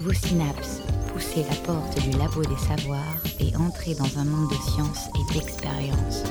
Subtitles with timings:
[0.00, 0.80] Vos synapses,
[1.12, 5.34] poussez la porte du labo des savoirs et entrez dans un monde de science et
[5.34, 6.22] d'expérience.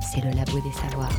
[0.00, 1.12] C'est le labo des savoirs.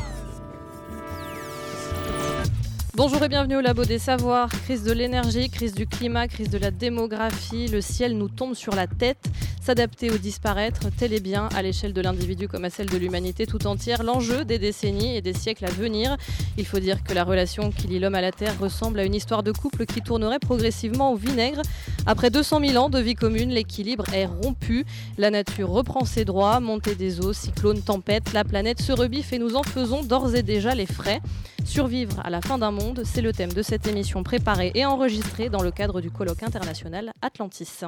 [2.95, 4.47] Bonjour et bienvenue au Labo des Savoirs.
[4.47, 7.67] Crise de l'énergie, crise du climat, crise de la démographie.
[7.67, 9.21] Le ciel nous tombe sur la tête.
[9.65, 13.47] S'adapter ou disparaître, tel est bien, à l'échelle de l'individu comme à celle de l'humanité
[13.47, 16.17] tout entière, l'enjeu des décennies et des siècles à venir.
[16.55, 19.15] Il faut dire que la relation qui lie l'homme à la Terre ressemble à une
[19.15, 21.63] histoire de couple qui tournerait progressivement au vinaigre.
[22.05, 24.85] Après 200 000 ans de vie commune, l'équilibre est rompu.
[25.17, 29.39] La nature reprend ses droits, montée des eaux, cyclones, tempêtes, la planète se rebiffe et
[29.39, 31.21] nous en faisons d'ores et déjà les frais.
[31.65, 35.49] Survivre à la fin d'un monde, c'est le thème de cette émission préparée et enregistrée
[35.49, 37.81] dans le cadre du colloque international Atlantis.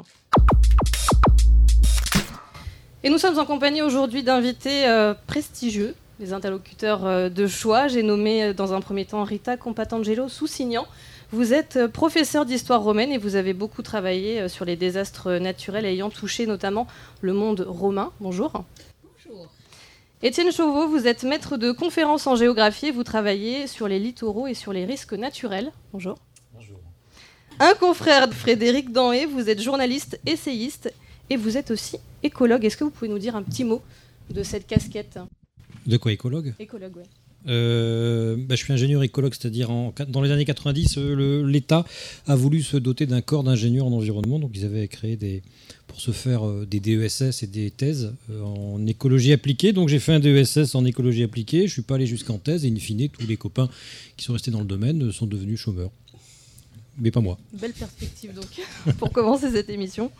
[3.08, 7.88] Et nous sommes en compagnie aujourd'hui d'invités euh, prestigieux, des interlocuteurs euh, de choix.
[7.88, 10.86] J'ai nommé euh, dans un premier temps Rita Compatangelo Soussignan.
[11.31, 16.09] Vous êtes professeur d'histoire romaine et vous avez beaucoup travaillé sur les désastres naturels ayant
[16.09, 16.86] touché notamment
[17.22, 18.12] le monde romain.
[18.20, 18.52] Bonjour.
[19.02, 19.48] Bonjour.
[20.22, 24.48] Étienne Chauveau, vous êtes maître de conférences en géographie et vous travaillez sur les littoraux
[24.48, 25.72] et sur les risques naturels.
[25.94, 26.18] Bonjour.
[26.53, 26.80] Bonjour.
[27.62, 30.92] Un confrère Frédéric Danhé, vous êtes journaliste, essayiste
[31.30, 32.66] et vous êtes aussi écologue.
[32.66, 33.81] Est-ce que vous pouvez nous dire un petit mot
[34.30, 35.20] de cette casquette
[35.86, 36.53] De quoi écologue?
[36.59, 37.03] Écologue, oui.
[37.47, 39.69] Euh, bah, je suis ingénieur écologue, c'est-à-dire
[40.09, 41.86] dans les années 90, euh, l'État
[42.25, 44.39] a voulu se doter d'un corps d'ingénieurs en environnement.
[44.39, 45.44] Donc ils avaient créé des,
[45.88, 49.72] pour se faire euh, des DESS et des thèses en écologie appliquée.
[49.72, 51.59] Donc j'ai fait un DESS en écologie appliquée.
[51.59, 53.69] Je ne suis pas allé jusqu'en thèse et in fine, tous les copains
[54.17, 55.91] qui sont restés dans le domaine sont devenus chômeurs.
[57.00, 57.38] Mais pas moi.
[57.53, 60.12] Belle perspective donc pour commencer cette émission.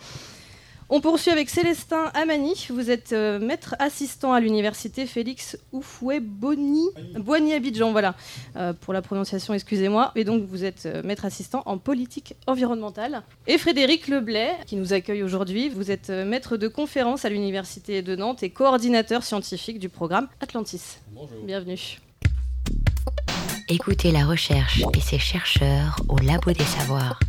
[0.90, 2.68] On poursuit avec Célestin Amani.
[2.70, 8.16] Vous êtes euh, maître assistant à l'université Félix Oufoué Boni, Boigny Abidjan, voilà,
[8.56, 10.14] euh, pour la prononciation, excusez-moi.
[10.16, 13.24] Et donc vous êtes euh, maître assistant en politique environnementale.
[13.48, 18.16] Et Frédéric Leblay, qui nous accueille aujourd'hui, vous êtes maître de conférence à l'université de
[18.16, 21.00] Nantes et coordinateur scientifique du programme Atlantis.
[21.12, 21.38] Bonjour.
[21.44, 22.00] Bienvenue.
[23.68, 27.20] Écoutez la recherche et ses chercheurs au Labo des Savoirs.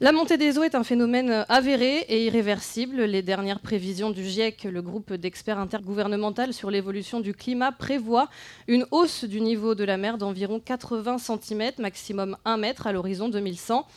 [0.00, 3.02] La montée des eaux est un phénomène avéré et irréversible.
[3.02, 8.28] Les dernières prévisions du GIEC, le groupe d'experts intergouvernemental sur l'évolution du climat, prévoient
[8.68, 13.28] une hausse du niveau de la mer d'environ 80 cm, maximum 1 mètre à l'horizon
[13.28, 13.88] 2100.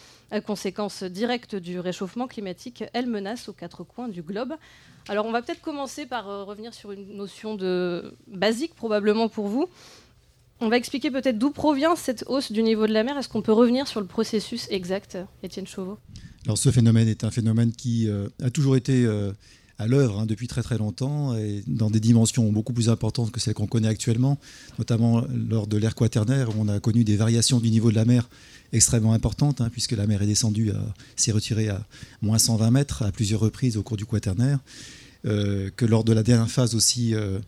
[0.48, 4.56] Conséquence directe du réchauffement climatique, elle menace aux quatre coins du globe.
[5.08, 9.48] Alors on va peut-être commencer par euh, revenir sur une notion de basique probablement pour
[9.48, 9.68] vous.
[10.64, 13.18] On va expliquer peut-être d'où provient cette hausse du niveau de la mer.
[13.18, 15.98] Est-ce qu'on peut revenir sur le processus exact, Étienne Chauveau?
[16.46, 19.32] Alors ce phénomène est un phénomène qui euh, a toujours été euh,
[19.80, 23.40] à l'œuvre hein, depuis très très longtemps et dans des dimensions beaucoup plus importantes que
[23.40, 24.38] celles qu'on connaît actuellement,
[24.78, 28.06] notamment lors de l'ère quaternaire où on a connu des variations du niveau de la
[28.06, 28.30] mer
[28.72, 30.72] extrêmement importantes, hein, puisque la mer est descendue,
[31.16, 31.84] s'est retirée à
[32.22, 34.60] moins 120 mètres à plusieurs reprises au cours du quaternaire.
[35.28, 37.40] Euh, que lors de la dernière phase aussi euh, euh,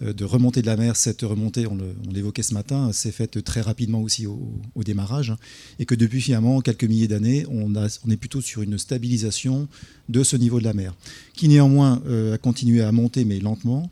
[0.00, 1.78] de remontée de la mer, cette remontée, on
[2.10, 5.34] l'évoquait ce matin, s'est faite très rapidement aussi au, démarrage,
[5.78, 9.68] et que depuis finalement quelques milliers d'années, on, est plutôt sur une stabilisation
[10.08, 10.94] de ce niveau de la mer,
[11.34, 12.02] qui néanmoins
[12.32, 13.90] a continué à monter, mais lentement,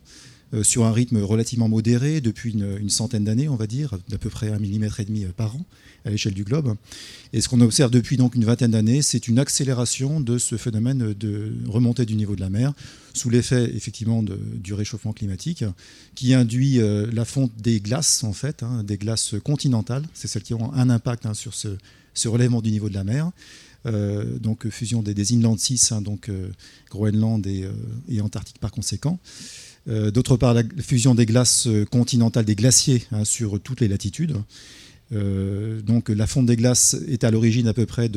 [0.63, 4.49] sur un rythme relativement modéré depuis une, centaine d'années, on va dire, d'à peu près
[4.49, 5.65] un millimètre et demi par an
[6.05, 6.75] à l'échelle du globe.
[7.33, 11.13] Et ce qu'on observe depuis donc une vingtaine d'années, c'est une accélération de ce phénomène
[11.13, 12.73] de remontée du niveau de la mer,
[13.13, 15.63] sous l'effet effectivement du réchauffement climatique,
[16.15, 20.03] qui induit euh, la fonte des glaces en fait, hein, des glaces continentales.
[20.13, 21.69] C'est celles qui ont un impact hein, sur ce,
[22.25, 23.31] relèvement du niveau de la mer.
[23.85, 26.49] Euh, donc fusion des, des inland seas, hein, donc euh,
[26.89, 27.65] Groenland et,
[28.21, 29.19] Antarctique par conséquent.
[29.89, 34.37] D'autre part, la fusion des glaces continentales, des glaciers sur toutes les latitudes.
[35.11, 38.09] Euh, donc la fonte des glaces est à l'origine à peu près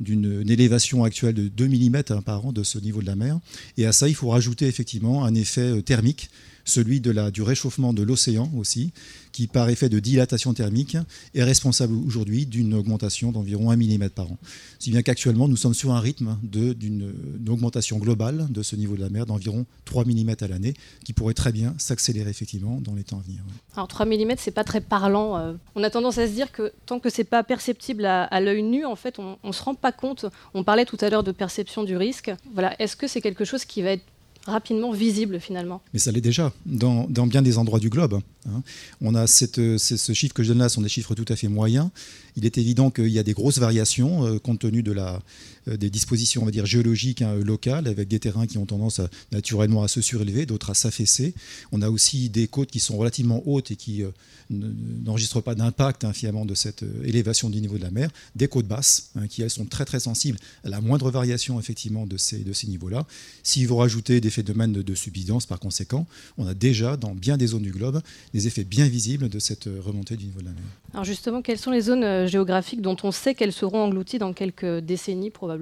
[0.00, 3.38] d'une élévation actuelle de 2 mm hein, par an de ce niveau de la mer.
[3.76, 6.30] Et à ça, il faut rajouter effectivement un effet euh, thermique
[6.64, 8.92] celui de la, du réchauffement de l'océan aussi,
[9.32, 10.96] qui par effet de dilatation thermique
[11.34, 14.38] est responsable aujourd'hui d'une augmentation d'environ 1 mm par an.
[14.78, 17.12] Si bien qu'actuellement nous sommes sur un rythme d'une
[17.48, 20.74] augmentation globale de ce niveau de la mer d'environ 3 mm à l'année,
[21.04, 23.40] qui pourrait très bien s'accélérer effectivement dans les temps à venir.
[23.74, 25.36] Alors 3 mm, c'est pas très parlant.
[25.36, 25.54] Euh.
[25.74, 28.84] On a tendance à se dire que tant que c'est pas perceptible à, l'œil nu,
[28.84, 30.26] en fait, on, ne se rend pas compte.
[30.54, 32.32] On parlait tout à l'heure de perception du risque.
[32.52, 34.04] Voilà, est-ce que c'est quelque chose qui va être
[34.46, 35.82] rapidement visible finalement.
[35.92, 38.20] Mais ça l'est déjà dans, bien des endroits du globe.
[38.46, 38.62] Hein.
[39.00, 41.88] On a ce chiffre que je donne là sont des chiffres tout à fait moyens.
[42.36, 45.20] Il est évident qu'il y a des grosses variations euh, compte tenu de la,
[45.66, 49.00] des dispositions on va dire, géologiques hein, locales, avec des terrains qui ont tendance
[49.32, 51.34] naturellement à se surélever, d'autres à s'affaisser.
[51.72, 54.10] On a aussi des côtes qui sont relativement hautes et qui euh,
[54.50, 58.10] n'enregistrent pas d'impact hein, finalement de cette élévation du niveau de la mer.
[58.36, 62.06] Des côtes basses hein, qui elles sont très très sensibles à la moindre variation effectivement
[62.06, 63.06] de ces, de ces niveaux-là.
[63.42, 66.06] Si vous rajoutez des phénomènes de, de subsidence par conséquent,
[66.36, 68.00] on a déjà dans bien des zones du globe
[68.32, 70.62] des effets bien visibles de cette remontée du niveau de la mer.
[70.92, 74.80] Alors justement, quelles sont les zones géographiques dont on sait qu'elles seront englouties dans quelques
[74.80, 75.53] décennies probablement?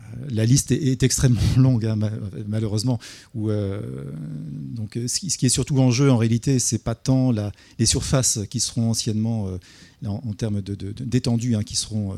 [0.00, 1.98] Euh, la liste est, extrêmement longue, hein,
[2.46, 2.98] malheureusement.
[3.36, 3.80] Euh,
[4.74, 7.32] donc, ce qui, est surtout en jeu, en réalité, c'est pas tant
[7.78, 9.58] les surfaces qui seront anciennement, euh,
[10.06, 12.16] en, termes d'étendue, de, hein, qui seront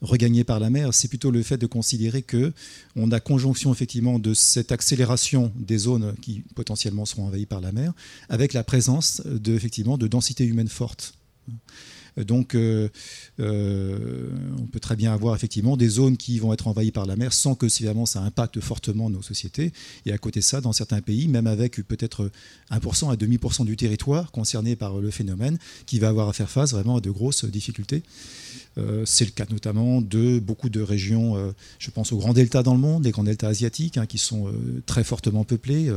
[0.00, 0.92] regagnées par la mer.
[0.94, 2.52] C'est plutôt le fait de considérer que
[2.96, 7.70] on a conjonction effectivement de cette accélération des zones qui potentiellement seront envahies par la
[7.70, 7.92] mer,
[8.28, 11.14] avec la présence de effectivement de densités humaines fortes.
[12.16, 12.88] Donc, euh,
[13.38, 14.28] euh,
[14.58, 17.32] on peut très bien avoir effectivement des zones qui vont être envahies par la mer
[17.32, 19.72] sans que ça impacte fortement nos sociétés.
[20.06, 22.30] Et à côté de ça, dans certains pays, même avec peut-être
[22.70, 26.72] 1% à 2% du territoire concerné par le phénomène, qui va avoir à faire face
[26.72, 28.02] vraiment à de grosses difficultés.
[28.78, 32.74] Euh, c'est le cas notamment de beaucoup de régions, je pense aux grands deltas dans
[32.74, 34.52] le monde, les grands deltas asiatiques, hein, qui sont
[34.86, 35.90] très fortement peuplés.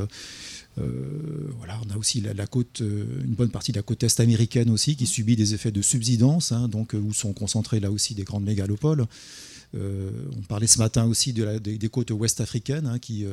[0.80, 4.20] Euh, voilà, on a aussi la, côte, euh, une bonne partie de la côte est
[4.20, 7.92] américaine aussi qui subit des effets de subsidence, hein, donc euh, où sont concentrées là
[7.92, 9.06] aussi des grandes mégalopoles.
[9.76, 13.26] on parlait ce matin aussi de des, côtes ouest africaines hein, qui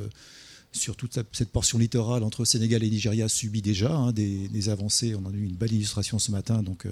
[0.73, 5.15] sur toute cette portion littorale entre Sénégal et Nigeria subit déjà hein, des, avancées.
[5.15, 6.87] On en a eu une belle illustration ce matin, donc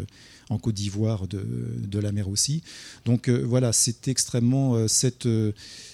[0.49, 2.63] en Côte d'Ivoire de, la mer aussi.
[3.05, 5.29] Donc voilà, c'est extrêmement cette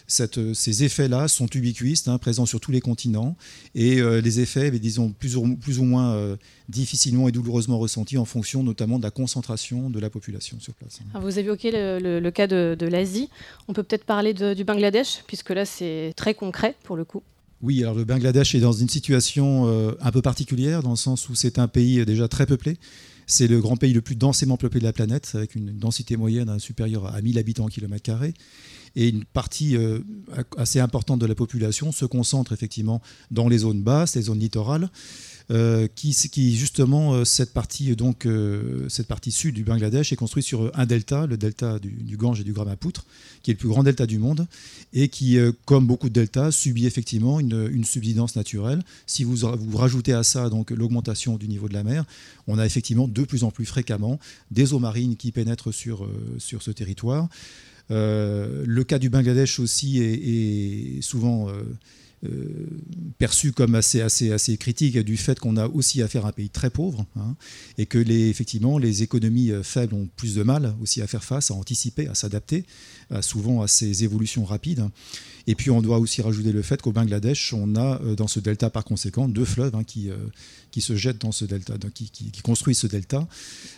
[0.06, 3.36] ces effets-là sont ubiquistes, hein, présents sur tous les continents,
[3.74, 6.36] et euh, les effets, disons, plus ou, plus ou moins euh,
[6.68, 11.00] difficilement et douloureusement ressentis en fonction notamment de la concentration de la population sur place.
[11.20, 13.30] Vous évoquez le, le, cas de, l'Asie.
[13.68, 17.22] On peut peut-être parler du Bangladesh, puisque là, c'est très concret pour le coup.
[17.64, 21.30] Oui, alors le Bangladesh est dans une situation euh, un peu particulière, dans le sens
[21.30, 22.76] où c'est un pays déjà très peuplé.
[23.26, 26.58] C'est le grand pays le plus densément peuplé de la planète, avec une densité moyenne
[26.58, 28.34] supérieure à 1000 habitants au kilomètre carré
[28.96, 30.00] et une partie euh,
[30.56, 33.00] assez importante de la population se concentre effectivement
[33.30, 34.90] dans les zones basses, les zones littorales.
[35.50, 38.26] Euh, qui, justement euh, cette partie donc
[38.88, 42.44] cette partie sud du Bangladesh est construite sur un delta, le delta du, Gange et
[42.44, 43.04] du Brahmapoutre,
[43.42, 44.46] qui est le plus grand delta du monde
[44.94, 48.82] et qui, comme beaucoup de deltas, subit effectivement une, subsidence naturelle.
[49.06, 49.36] Si vous,
[49.74, 52.04] rajoutez à ça donc l'augmentation du niveau de la mer,
[52.46, 54.18] on a effectivement de plus en plus fréquemment
[54.50, 56.08] des eaux marines qui pénètrent sur,
[56.38, 57.28] sur ce territoire.
[57.90, 61.64] Euh, le cas du Bangladesh aussi est, souvent euh, euh,
[63.18, 66.50] perçu comme assez, assez, assez critique du fait qu'on a aussi affaire à un pays
[66.50, 67.36] très pauvre hein,
[67.78, 71.50] et que les, effectivement les économies faibles ont plus de mal aussi à faire face,
[71.50, 72.64] à anticiper, à s'adapter
[73.20, 74.88] souvent à ces évolutions rapides.
[75.46, 78.70] Et puis on doit aussi rajouter le fait qu'au Bangladesh, on a dans ce delta
[78.70, 80.10] par conséquent deux fleuves hein, qui,
[80.74, 83.28] qui se jettent dans ce delta, qui, construisent ce delta.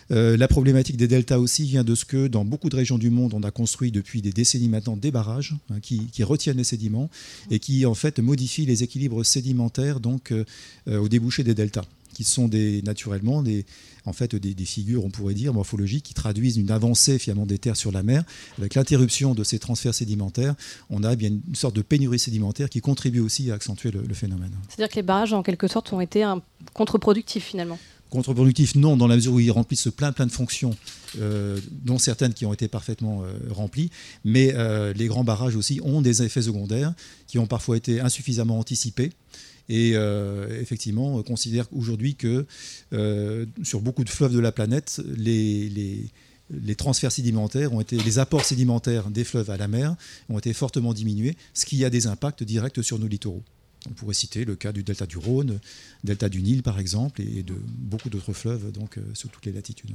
[0.09, 3.11] Euh, la problématique des deltas aussi vient de ce que dans beaucoup de régions du
[3.11, 7.11] monde, on a construit depuis des décennies maintenant des barrages hein, qui, retiennent les sédiments
[7.51, 10.43] et qui en fait modifient les équilibres sédimentaires donc euh,
[10.87, 11.85] euh, au débouché des deltas
[12.17, 13.63] qui sont des, naturellement des,
[14.05, 17.75] en fait, des, figures, on pourrait dire, morphologiques, qui traduisent une avancée finalement des terres
[17.75, 18.23] sur la mer.
[18.57, 20.55] Avec l'interruption de ces transferts sédimentaires,
[20.89, 24.49] on a bien une sorte de pénurie sédimentaire qui contribue aussi à accentuer le, phénomène.
[24.67, 26.25] C'est-à-dire que les barrages, en quelque sorte, ont été
[26.73, 27.77] contre-productifs finalement
[28.09, 30.75] Contre-productif, non, dans la mesure où ils remplissent plein plein de fonctions,
[31.19, 33.91] euh, dont certaines qui ont été parfaitement euh, remplies,
[34.23, 36.93] mais euh, les grands barrages aussi ont des effets secondaires
[37.27, 39.11] qui ont parfois été insuffisamment anticipés
[39.69, 42.45] et euh, effectivement on considère aujourd'hui que
[42.93, 45.69] euh, sur beaucoup de fleuves de la planète, les,
[46.49, 49.95] les, transferts sédimentaires ont été, les apports sédimentaires des fleuves à la mer
[50.29, 53.43] ont été fortement diminués, ce qui a des impacts directs sur nos littoraux.
[53.89, 55.59] On pourrait citer le cas du delta du Rhône,
[56.03, 59.51] delta du Nil par exemple, et de beaucoup d'autres fleuves donc, euh, sur toutes les
[59.51, 59.91] latitudes.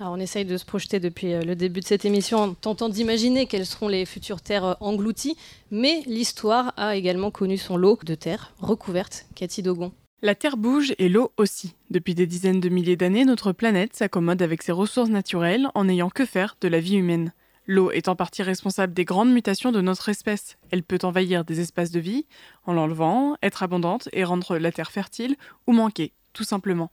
[0.00, 2.88] Alors on essaye de se projeter depuis euh, le début de cette émission en tentant
[2.88, 5.36] d'imaginer quelles seront les futures terres euh, englouties,
[5.70, 9.26] mais l'histoire a également connu son lot de terres recouvertes.
[9.34, 9.92] Cathy Dogon.
[10.20, 11.74] La Terre bouge et l'eau aussi.
[11.90, 16.10] Depuis des dizaines de milliers d'années, notre planète s'accommode avec ses ressources naturelles en n'ayant
[16.10, 17.32] que faire de la vie humaine.
[17.70, 20.56] L'eau est en partie responsable des grandes mutations de notre espèce.
[20.70, 22.24] Elle peut envahir des espaces de vie
[22.64, 26.90] en l'enlevant, être abondante et rendre la terre fertile ou manquer, tout simplement.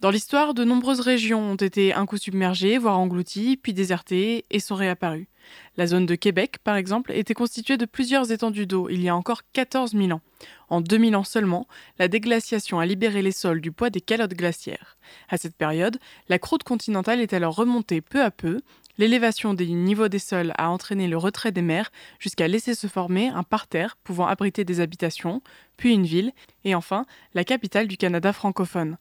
[0.00, 4.60] Dans l'histoire, de nombreuses régions ont été un coup submergées, voire englouties, puis désertées et
[4.60, 5.28] sont réapparues.
[5.76, 9.16] La zone de Québec, par exemple, était constituée de plusieurs étendues d'eau il y a
[9.16, 10.22] encore 14 000 ans.
[10.68, 11.66] En 2000 ans seulement,
[11.98, 14.96] la déglaciation a libéré les sols du poids des calottes glaciaires.
[15.28, 15.98] À cette période,
[16.28, 18.60] la croûte continentale est alors remontée peu à peu,
[18.98, 23.28] l'élévation des niveaux des sols a entraîné le retrait des mers jusqu'à laisser se former
[23.28, 25.40] un parterre pouvant abriter des habitations,
[25.76, 26.32] puis une ville,
[26.64, 28.98] et enfin la capitale du Canada francophone.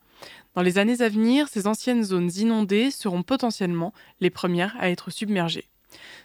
[0.55, 5.11] Dans les années à venir, ces anciennes zones inondées seront potentiellement les premières à être
[5.11, 5.67] submergées.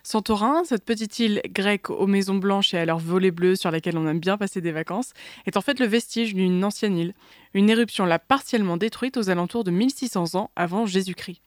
[0.02, 3.96] Santorin, cette petite île grecque aux maisons blanches et à leurs volets bleus sur laquelle
[3.96, 5.12] on aime bien passer des vacances,
[5.46, 7.14] est en fait le vestige d'une ancienne île.
[7.54, 11.40] Une éruption l'a partiellement détruite aux alentours de 1600 ans avant Jésus-Christ.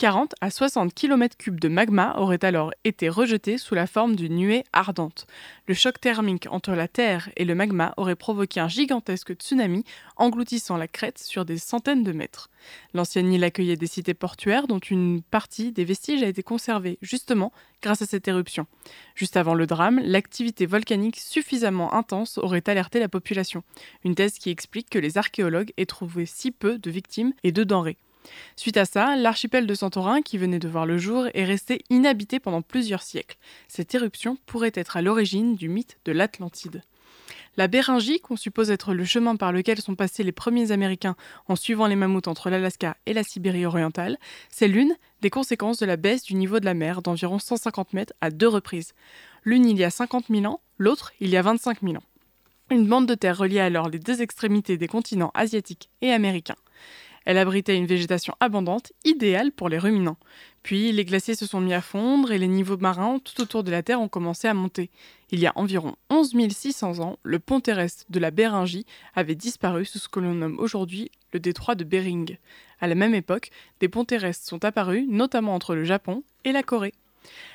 [0.00, 4.64] 40 à 60 km3 de magma auraient alors été rejetés sous la forme d'une nuée
[4.72, 5.26] ardente.
[5.66, 9.84] Le choc thermique entre la Terre et le magma aurait provoqué un gigantesque tsunami
[10.16, 12.48] engloutissant la crête sur des centaines de mètres.
[12.94, 17.52] L'ancienne île accueillait des cités portuaires dont une partie des vestiges a été conservée, justement
[17.82, 18.66] grâce à cette éruption.
[19.14, 23.64] Juste avant le drame, l'activité volcanique suffisamment intense aurait alerté la population.
[24.02, 27.64] Une thèse qui explique que les archéologues aient trouvé si peu de victimes et de
[27.64, 27.98] denrées.
[28.56, 32.40] Suite à ça, l'archipel de Santorin, qui venait de voir le jour, est resté inhabité
[32.40, 33.38] pendant plusieurs siècles.
[33.68, 36.82] Cette éruption pourrait être à l'origine du mythe de l'Atlantide.
[37.56, 41.16] La Béringie, qu'on suppose être le chemin par lequel sont passés les premiers Américains
[41.48, 44.18] en suivant les mammouths entre l'Alaska et la Sibérie orientale,
[44.50, 48.12] c'est l'une des conséquences de la baisse du niveau de la mer d'environ 150 mètres
[48.20, 48.94] à deux reprises.
[49.44, 52.02] L'une il y a 50 000 ans, l'autre il y a 25 000 ans.
[52.70, 56.56] Une bande de terre reliait alors les deux extrémités des continents asiatiques et américains.
[57.26, 60.18] Elle abritait une végétation abondante, idéale pour les ruminants.
[60.62, 63.70] Puis les glaciers se sont mis à fondre et les niveaux marins tout autour de
[63.70, 64.90] la Terre ont commencé à monter.
[65.30, 69.84] Il y a environ 11 600 ans, le pont terrestre de la Béringie avait disparu
[69.84, 72.36] sous ce que l'on nomme aujourd'hui le détroit de Bering.
[72.80, 73.50] À la même époque,
[73.80, 76.94] des ponts terrestres sont apparus, notamment entre le Japon et la Corée.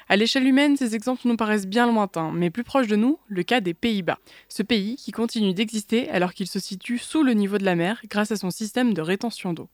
[0.07, 3.43] À l'échelle humaine, ces exemples nous paraissent bien lointains, mais plus proche de nous, le
[3.43, 4.19] cas des Pays-Bas.
[4.49, 8.01] Ce pays qui continue d'exister alors qu'il se situe sous le niveau de la mer
[8.09, 9.67] grâce à son système de rétention d'eau.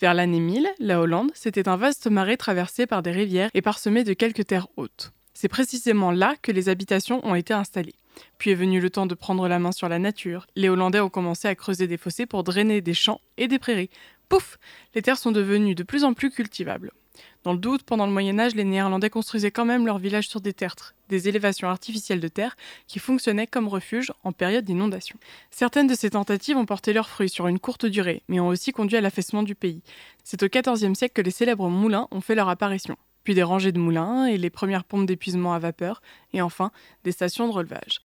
[0.00, 4.02] Vers l'année 1000, la Hollande, c'était un vaste marais traversé par des rivières et parsemé
[4.02, 5.12] de quelques terres hautes.
[5.34, 7.94] C'est précisément là que les habitations ont été installées.
[8.38, 10.46] Puis est venu le temps de prendre la main sur la nature.
[10.56, 13.90] Les Hollandais ont commencé à creuser des fossés pour drainer des champs et des prairies.
[14.28, 14.58] Pouf
[14.94, 16.92] Les terres sont devenues de plus en plus cultivables.
[17.42, 20.42] Dans le doute, pendant le Moyen Âge, les Néerlandais construisaient quand même leur village sur
[20.42, 22.54] des tertres, des élévations artificielles de terre
[22.86, 25.16] qui fonctionnaient comme refuge en période d'inondation.
[25.50, 28.72] Certaines de ces tentatives ont porté leurs fruits sur une courte durée, mais ont aussi
[28.72, 29.80] conduit à l'affaissement du pays.
[30.22, 33.72] C'est au XIVe siècle que les célèbres moulins ont fait leur apparition, puis des rangées
[33.72, 36.02] de moulins et les premières pompes d'épuisement à vapeur,
[36.34, 36.70] et enfin
[37.04, 38.02] des stations de relevage.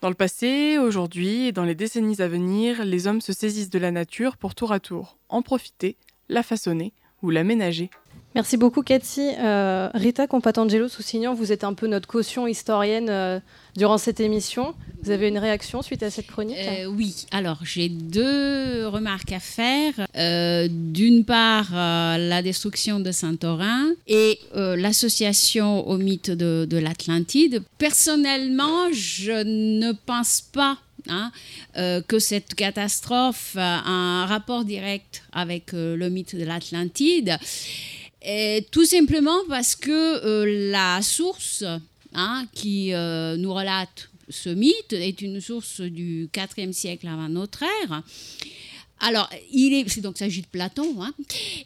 [0.00, 3.78] Dans le passé, aujourd'hui et dans les décennies à venir, les hommes se saisissent de
[3.78, 5.96] la nature pour tour à tour en profiter,
[6.28, 7.88] la façonner ou l'aménager
[8.34, 9.28] Merci beaucoup Cathy.
[9.38, 13.40] Euh, Rita Compatangelo Soussignan, vous êtes un peu notre caution historienne euh,
[13.76, 14.74] durant cette émission.
[15.02, 19.40] Vous avez une réaction suite à cette chronique euh, Oui, alors j'ai deux remarques à
[19.40, 19.92] faire.
[20.70, 27.62] D'une part, la destruction de Santorin et l'association au mythe de, de l'Atlantide.
[27.76, 31.32] Personnellement, je ne pense pas Hein,
[31.74, 37.40] que cette catastrophe a un rapport direct avec le mythe de l'Atlantide
[38.70, 39.90] tout simplement parce que
[40.24, 41.64] euh, la source
[42.14, 47.62] hein, qui euh, nous relate ce mythe est une source du IVe siècle avant notre
[47.62, 48.02] ère.
[49.00, 51.12] Alors, il est, donc s'agit de Platon, hein,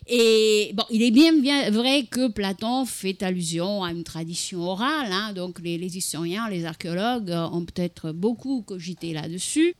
[0.06, 5.34] et bon, il est bien, vrai que Platon fait allusion à une tradition orale, hein,
[5.34, 9.74] donc les, les historiens, les archéologues ont peut-être beaucoup cogité là-dessus.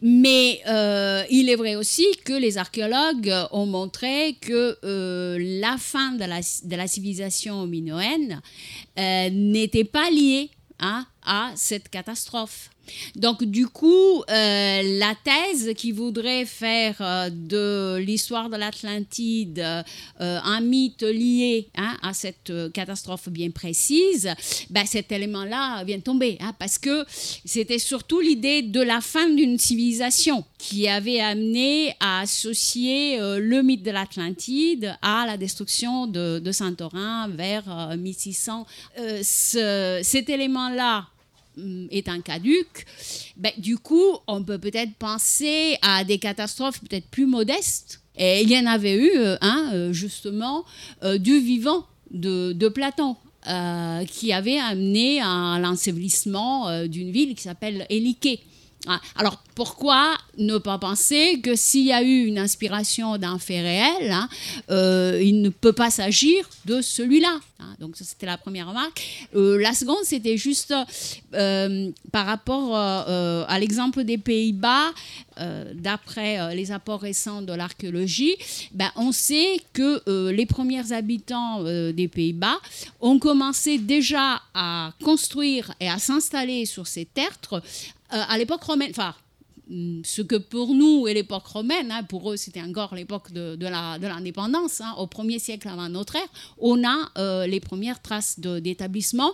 [0.00, 6.12] Mais euh, il est vrai aussi que les archéologues ont montré que euh, la fin
[6.12, 6.24] de
[6.76, 8.40] la, civilisation minoenne
[8.98, 12.70] euh, n'était pas liée hein, à cette catastrophe.
[13.16, 19.82] Donc du coup, euh, la thèse qui voudrait faire euh, de l'histoire de l'Atlantide euh,
[20.18, 24.30] un mythe lié hein, à cette catastrophe bien précise,
[24.70, 27.04] ben, cet élément-là vient tomber, hein, parce que
[27.44, 33.82] c'était surtout l'idée de la fin d'une civilisation qui avait amené à associer le mythe
[33.82, 38.66] de l'Atlantide à la destruction de, de Santorin vers 1600.
[39.22, 41.06] cet élément-là
[41.90, 42.86] est un caduc,
[43.36, 48.00] ben, du coup, on peut peut-être penser à des catastrophes peut-être plus modestes.
[48.16, 50.64] Et il y en avait eu, euh, un, euh, justement,
[51.04, 53.16] euh, du vivant de, de Platon,
[54.10, 58.40] qui avait amené à l'ensevelissement d'une ville qui s'appelle Éliquée.
[58.86, 63.60] Ah, alors pourquoi ne pas penser que s'il y a eu une inspiration d'un fait
[63.60, 64.28] réel, hein,
[64.70, 67.74] euh, il ne peut pas s'agir de celui-là hein.
[67.80, 69.28] Donc c'était la première remarque.
[69.34, 70.72] Euh, la seconde c'était juste
[71.34, 74.92] euh, par rapport à l'exemple des Pays-Bas,
[75.74, 78.34] d'après les apports récents de l'archéologie,
[78.72, 82.58] ben, on sait que les premiers habitants des Pays-Bas
[83.00, 87.60] ont commencé déjà à construire et à s'installer sur ces terres euh,
[88.10, 89.14] à l'époque romaine, enfin,
[89.68, 93.56] mm, ce que pour nous est l'époque romaine, hein, pour eux c'était encore l'époque de,
[93.56, 93.66] de
[94.06, 99.32] l'indépendance, hein, au premier siècle avant notre ère, on a euh, les premières traces d'établissement.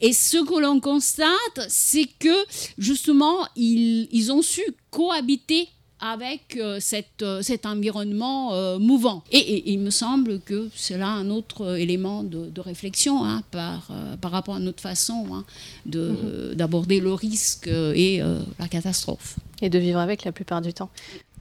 [0.00, 2.44] Et ce que l'on constate, c'est que
[2.78, 5.68] justement, ils, ils ont su cohabiter
[6.00, 9.22] avec euh, cette, euh, cet environnement euh, mouvant.
[9.32, 14.30] Et, il me semble que c'est là un autre élément de, réflexion hein, par, par
[14.30, 15.44] rapport à notre façon hein,
[15.86, 16.54] mhm.
[16.54, 18.20] d'aborder le risque et
[18.58, 19.36] la catastrophe.
[19.62, 20.90] Et de vivre avec la plupart du temps.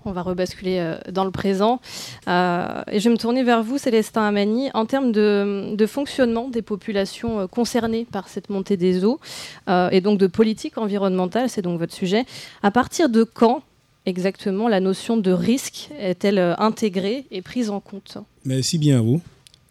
[0.04, 1.80] On va rebasculer dans le présent.
[2.28, 6.62] et je vais me tourner vers vous, Célestin Amani, en termes de, de fonctionnement des
[6.62, 9.20] populations concernées par cette montée des eaux
[9.68, 12.26] et donc de politique environnementale, c'est donc votre sujet.
[12.62, 13.64] À partir de quand
[14.06, 18.18] exactement la notion de risque est-elle euh, intégrée et prise en compte?
[18.44, 19.22] Merci bien à vous.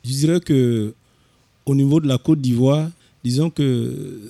[0.04, 0.94] Je dirais que
[1.66, 2.90] au niveau de la Côte d'Ivoire,
[3.22, 4.20] disons que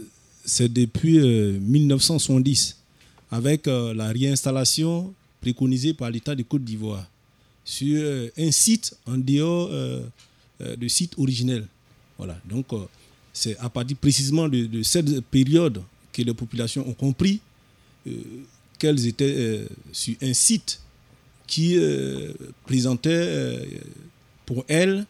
[0.44, 2.76] c'est depuis 1970,
[3.32, 7.04] euh, avec euh, la réinstallation préconisée par l'État de Côte d'Ivoire
[7.64, 9.70] sur un site en dehors
[10.76, 11.66] du site originel.
[12.18, 12.36] Voilà.
[12.44, 12.66] Donc,
[13.32, 15.80] c'est à partir précisément de, de, cette période
[16.12, 17.40] que les populations ont compris
[18.78, 20.80] qu'elles étaient euh, sur un site
[21.46, 22.32] qui euh,
[22.66, 23.64] présentait euh,
[24.46, 25.06] pour elles,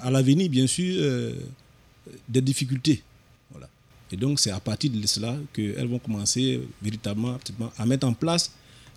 [0.00, 1.32] à l'avenir, bien sûr,
[2.28, 3.04] des difficultés.
[3.52, 3.68] Voilà.
[4.10, 7.38] Et donc, c'est à partir de cela qu'elles vont commencer véritablement
[7.78, 8.50] à mettre en place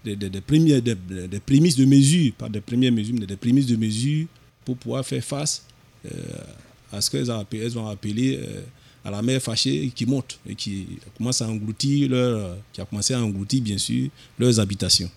[0.03, 4.25] des, des, prémices de mesures, pas des premières mesures, mais des prémices de mesures
[4.65, 5.63] pour pouvoir faire face
[6.91, 8.39] à ce qu'elles ont appelé
[9.05, 10.87] à la mer fâchée qui monte et qui
[11.19, 12.09] à engloutir
[12.73, 15.09] qui a commencé à engloutir bien sûr leurs habitations.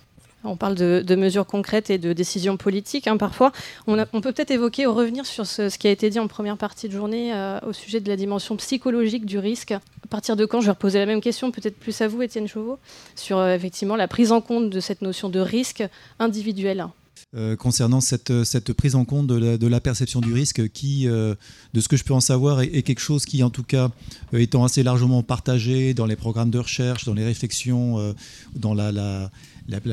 [0.44, 3.06] On parle de, mesures concrètes et de décisions politiques.
[3.06, 3.52] Hein, parfois,
[3.86, 6.88] on, peut peut-être évoquer ou revenir sur ce, qui a été dit en première partie
[6.88, 9.70] de journée euh, au sujet de la dimension psychologique du risque.
[9.70, 12.48] À partir de quand Je vais reposer la même question, peut-être plus à vous, Étienne
[12.48, 12.78] Chauveau,
[13.14, 15.84] sur euh, effectivement la prise en compte de cette notion de risque
[16.18, 16.86] individuel.
[17.34, 21.34] Euh, concernant cette, prise en compte de la, perception du risque qui, euh,
[21.72, 23.90] de ce que je peux en savoir, est, quelque chose qui, en tout cas,
[24.34, 28.14] euh, étant assez largement partagé dans les programmes de recherche, dans les réflexions,
[28.54, 29.30] dans la,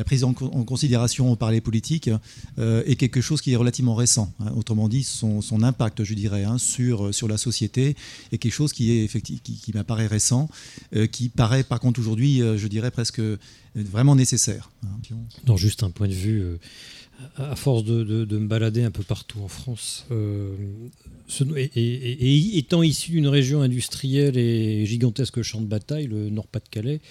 [0.06, 2.10] prise en, considération par les politiques,
[2.58, 4.34] est quelque chose qui est relativement récent.
[4.42, 4.52] Hein.
[4.58, 7.96] Autrement dit, son, impact, je dirais, hein, sur, la société
[8.34, 9.10] est quelque chose qui,
[9.74, 10.50] m'apparaît récent,
[11.14, 13.22] qui paraît par contre aujourd'hui, je dirais, presque
[13.76, 14.70] vraiment nécessaire.
[14.84, 15.16] Hein.
[15.48, 16.60] Non, juste un point de vue
[17.38, 20.56] à force de, me balader un peu partout en France, euh,
[21.46, 27.02] et, étant issu d'une région industrielle et gigantesque champ de bataille, le Nord-Pas-de-Calais,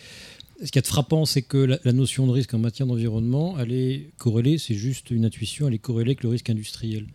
[0.65, 4.11] ce qui est frappant, c'est que la, notion de risque en matière d'environnement, elle est
[4.19, 7.07] corrélée, c'est juste une intuition, elle est corrélée avec le risque industriel.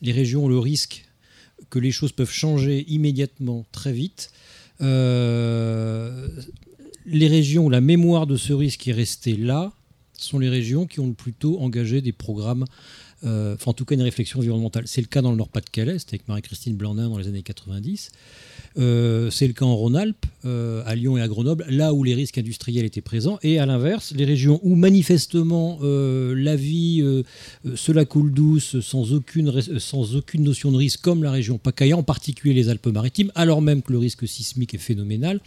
[0.00, 1.04] Les régions ont le risque
[1.68, 4.32] que les choses peuvent changer immédiatement, très vite.
[4.80, 6.28] Euh,
[7.04, 9.74] les régions où la mémoire de ce risque est restée là,
[10.24, 12.64] sont les régions qui ont plutôt engagé des programmes,
[13.24, 14.84] euh, enfin en tout cas une réflexion environnementale.
[14.86, 18.10] C'est le cas dans le Nord-Pas-de-Calais, c'était avec Marie-Christine Blandin dans les années 90.
[18.78, 22.14] Euh, c'est le cas en Rhône-Alpes, euh, à Lyon et à Grenoble, là où les
[22.14, 23.38] risques industriels étaient présents.
[23.42, 27.02] Et à l'inverse, les régions où manifestement euh, la vie,
[27.74, 32.02] cela coule douce, sans aucune, sans aucune notion de risque, comme la région PACAIA, en
[32.02, 35.40] particulier les Alpes-Maritimes, alors même que le risque sismique est phénoménal,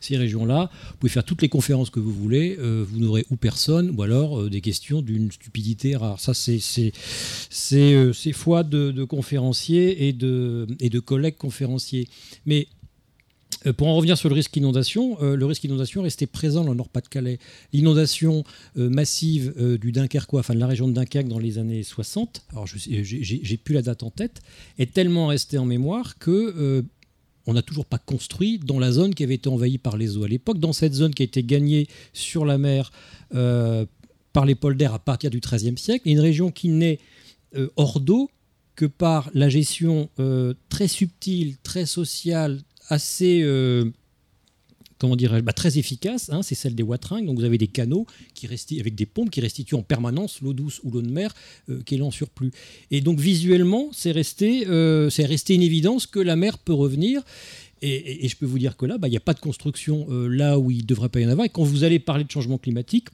[0.00, 3.94] ces régions-là, vous pouvez faire toutes les conférences que vous voulez, vous n'aurez ou personne,
[3.96, 6.20] ou alors des questions d'une stupidité rare.
[6.20, 12.08] Ça, c'est c'est foi de, de, conférenciers et de, et de collègues conférenciers.
[12.46, 12.83] Mais euh,
[13.76, 16.76] pour en revenir sur le risque inondation, euh, le risque inondation restait présent dans le
[16.76, 17.38] Nord-Pas-de-Calais.
[17.72, 18.44] L'inondation
[18.76, 22.66] euh, massive du Dunkerquois, enfin de la région de Dunkerque dans les années 60, alors
[22.66, 24.42] j'ai plus la date en tête,
[24.78, 26.84] est tellement restée en mémoire que
[27.46, 30.24] on n'a toujours pas construit dans la zone qui avait été envahie par les eaux
[30.24, 32.90] à l'époque, dans cette zone qui a été gagnée sur la mer
[33.30, 36.98] par les polders à partir du XIIIe siècle, une région qui n'est
[37.76, 38.30] hors d'eau
[38.76, 40.08] que par la gestion
[40.68, 43.90] très subtile, très sociale, assez euh,
[44.98, 47.26] comment dirais bah, très efficace, hein, c'est celle des wateringues.
[47.26, 48.48] Donc vous avez des canaux qui
[48.80, 51.34] avec des pompes qui restituent en permanence l'eau douce ou l'eau de mer
[51.68, 52.52] euh, qui est en surplus.
[52.90, 57.22] Et donc visuellement, c'est resté, euh, c'est resté une évidence que la mer peut revenir.
[57.82, 60.58] Et, je peux vous dire que là, bah, il n'y a pas de construction là
[60.58, 61.44] où il ne devrait pas y en avoir.
[61.44, 63.08] Et quand vous allez parler de changement climatique,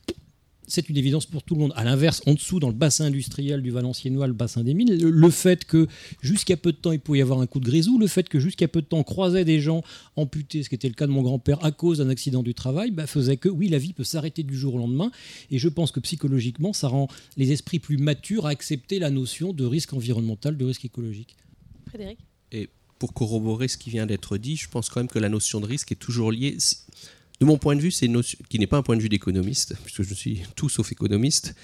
[0.71, 1.73] c'est une évidence pour tout le monde.
[1.77, 5.31] À l'inverse, en dessous, dans le bassin industriel du Valenciennois, le bassin des mines, le,
[5.31, 5.89] fait que
[6.23, 8.39] jusqu'à peu de temps, il pouvait y avoir un coup de grisou, le fait que
[8.39, 9.83] jusqu'à peu de temps, on croisait des gens
[10.17, 12.91] amputés, ce qui était le cas de mon grand-père, à cause d'un accident du travail,
[12.91, 15.11] bah, faisait que, oui, la vie peut s'arrêter du jour au lendemain.
[15.51, 19.53] Et je pense que psychologiquement, ça rend les esprits plus matures à accepter la notion
[19.53, 21.37] de risque environnemental, de risque écologique.
[21.89, 22.19] Frédéric?
[22.53, 25.61] Et pour corroborer ce qui vient d'être dit, je pense quand même que la notion
[25.61, 26.57] de risque est toujours liée
[27.41, 30.15] de mon point de vue, qui n'est pas un point de vue d'économiste, puisque je
[30.15, 31.55] suis tout sauf économiste.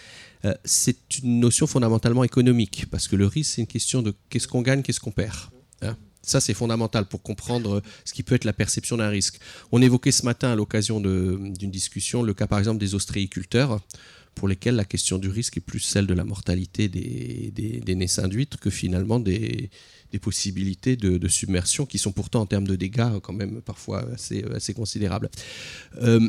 [0.44, 4.48] Euh, c'est une notion fondamentalement économique, parce que le risque, c'est une question de qu'est-ce
[4.48, 5.36] qu'on gagne, qu'est-ce qu'on perd.
[5.82, 5.96] Hein.
[6.22, 9.38] ça, c'est fondamental pour comprendre ce qui peut être la perception d'un risque.
[9.70, 13.80] On évoquait ce matin, à l'occasion d'une discussion, le cas par exemple des ostréiculteurs,
[14.34, 18.20] pour lesquels la question du risque est plus celle de la mortalité des, des, des
[18.20, 19.70] induites que finalement des,
[20.12, 24.44] des possibilités de, submersion qui sont pourtant en termes de dégâts quand même parfois assez,
[24.54, 25.30] assez considérables.
[26.02, 26.28] Euh,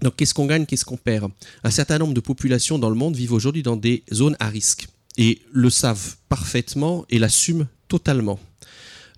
[0.00, 1.30] donc qu'est-ce qu'on gagne, qu'est-ce qu'on perd?
[1.62, 4.88] Un certain nombre de populations dans le monde vivent aujourd'hui dans des zones à risque
[5.16, 8.40] et le savent parfaitement et l'assument totalement.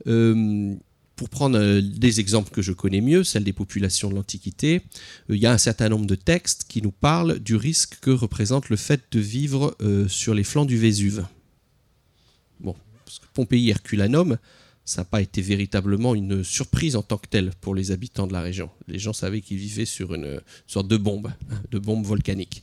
[0.07, 0.75] Euh,
[1.17, 4.83] pour prendre euh, des exemples que je connais mieux, celles des populations de l'Antiquité,
[5.31, 8.69] il y a un certain nombre de textes qui nous parlent du risque que représente
[8.69, 9.75] le fait de vivre
[10.09, 11.25] sur les flancs du Vésuve.
[12.63, 12.86] Que
[13.37, 14.39] Pompéi Herculanum,
[14.87, 18.33] ça n'a pas été véritablement une surprise en tant que telle pour les habitants de
[18.33, 18.71] la région.
[18.89, 22.63] Les gens savaient qu'ils vivaient sur une sorte de bombe, hein, de bombe volcanique.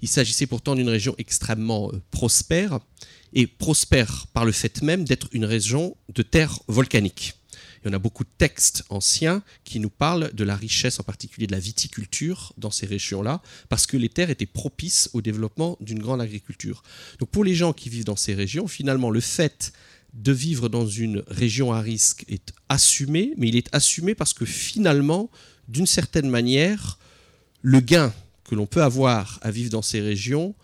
[0.00, 2.80] Il s'agissait pourtant d'une région extrêmement euh, prospère,
[3.34, 7.34] et prospère par le fait même d'être une région de terre volcanique.
[7.82, 11.04] Il y en a beaucoup de textes anciens qui nous parlent de la richesse, en
[11.04, 15.76] particulier de la viticulture dans ces régions-là, parce que les terres étaient propices au développement
[15.80, 16.82] d'une grande agriculture.
[17.18, 19.72] Donc pour les gens qui vivent dans ces régions, finalement, le fait
[20.14, 24.44] de vivre dans une région à risque est assumé, mais il est assumé parce que
[24.44, 25.30] finalement,
[25.68, 26.98] d'une certaine manière,
[27.62, 28.12] le gain
[28.44, 30.54] que l'on peut avoir à vivre dans ces régions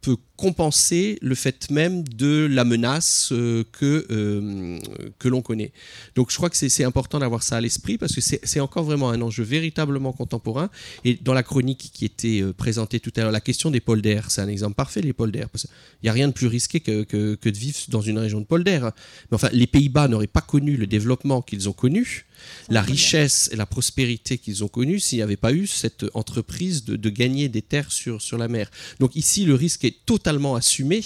[0.00, 4.78] peut compenser le fait même de la menace euh, que, euh,
[5.20, 5.72] que l'on connaît.
[6.16, 9.10] Donc je crois que c'est important d'avoir ça à l'esprit parce que c'est encore vraiment
[9.10, 10.70] un enjeu véritablement contemporain.
[11.04, 14.30] Et dans la chronique qui était euh, présentée tout à l'heure, la question des polders,
[14.30, 15.48] c'est un exemple parfait, les polders.
[15.54, 18.40] Il n'y a rien de plus risqué que, que, que, de vivre dans une région
[18.40, 18.92] de polders.
[19.30, 22.26] Mais enfin, les Pays-Bas n'auraient pas connu le développement qu'ils ont connu
[22.68, 26.84] la richesse et la prospérité qu'ils ont connue s'il n'y avait pas eu cette entreprise
[26.84, 28.70] de, de, gagner des terres sur, sur la mer.
[29.00, 31.02] Donc ici, le risque est totalement assumé,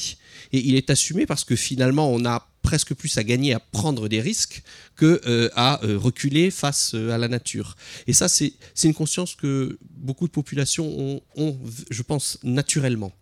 [0.52, 4.09] et il est assumé parce que finalement, on a presque plus à gagner à prendre
[4.09, 4.62] des risques
[4.94, 7.76] que euh, à euh, reculer face euh, à la nature.
[8.07, 8.52] Et ça, c'est
[8.85, 11.59] une conscience que beaucoup de populations ont,
[11.90, 13.12] je pense, naturellement.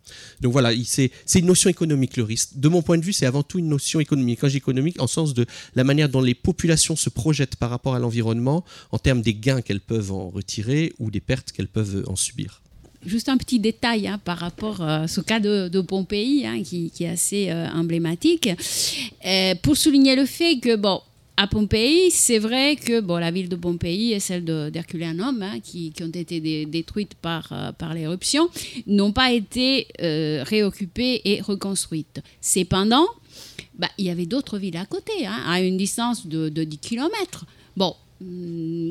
[0.41, 2.57] Donc voilà, c'est une notion économique, le risque.
[2.57, 4.39] De mon point de vue, c'est avant tout une notion économique.
[4.41, 7.95] Quand j'ai économique, en sens de la manière dont les populations se projettent par rapport
[7.95, 12.03] à l'environnement, en termes des gains qu'elles peuvent en retirer ou des pertes qu'elles peuvent
[12.07, 12.61] en subir
[13.05, 17.07] juste un petit détail hein, par rapport à ce cas de, Pompéi, hein, qui, est
[17.07, 18.49] assez euh, emblématique,
[19.25, 21.01] euh, pour souligner le fait que, bon,
[21.37, 25.93] à Pompéi, c'est vrai que bon, la ville de Pompéi et celle d'Herculanum, hein, qui,
[26.01, 28.49] ont été détruites par, euh, l'éruption,
[28.87, 32.21] n'ont pas été réoccupées et reconstruites.
[32.41, 33.05] Cependant,
[33.77, 37.45] bah, il y avait d'autres villes à côté, à une distance de, de 10 km.
[37.75, 37.95] Bon,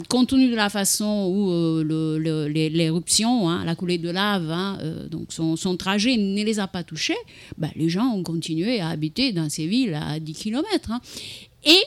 [0.09, 5.09] compte tenu de la façon où euh, l'éruption, hein, la coulée de lave, hein, euh,
[5.09, 7.17] donc son, trajet ne les a pas touchés,
[7.59, 10.93] bah, les gens ont continué à habiter dans ces villes à 10 km.
[10.93, 11.01] Hein.
[11.65, 11.83] Et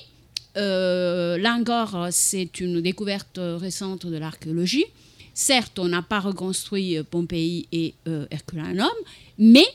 [0.57, 4.85] euh, là encore, c'est une découverte récente de l'archéologie.
[5.33, 7.93] Certes, on n'a pas reconstruit Pompéi et
[8.29, 8.89] Herculanum,
[9.37, 9.67] mais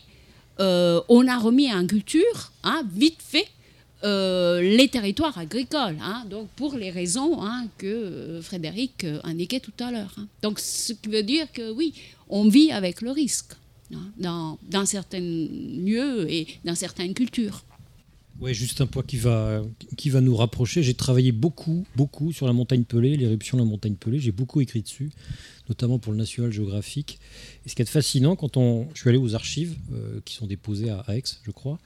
[0.59, 2.53] on a remis en culture,
[2.92, 3.48] vite fait,
[4.05, 9.61] euh, les territoires agricoles, hein, donc pour les raisons hein, que euh, Frédéric euh, indiquait
[9.61, 10.14] tout à l'heure.
[10.19, 10.29] Hein.
[10.43, 11.95] Donc ce qui veut dire que oui,
[12.29, 13.55] on vit avec le risque
[14.19, 17.64] dans, certains lieux et dans certaines cultures.
[18.40, 19.62] Oui, juste un point qui va,
[19.97, 20.83] qui va nous rapprocher.
[20.83, 24.19] J'ai travaillé beaucoup, beaucoup sur la montagne Pelée, l'éruption de la montagne Pelée.
[24.19, 25.12] J'ai beaucoup écrit dessus,
[25.69, 27.21] notamment pour le National Geographic.
[27.64, 29.77] Et ce qui est fascinant, quand on, je suis allé aux archives
[30.25, 31.79] qui sont déposées à Aix, je crois,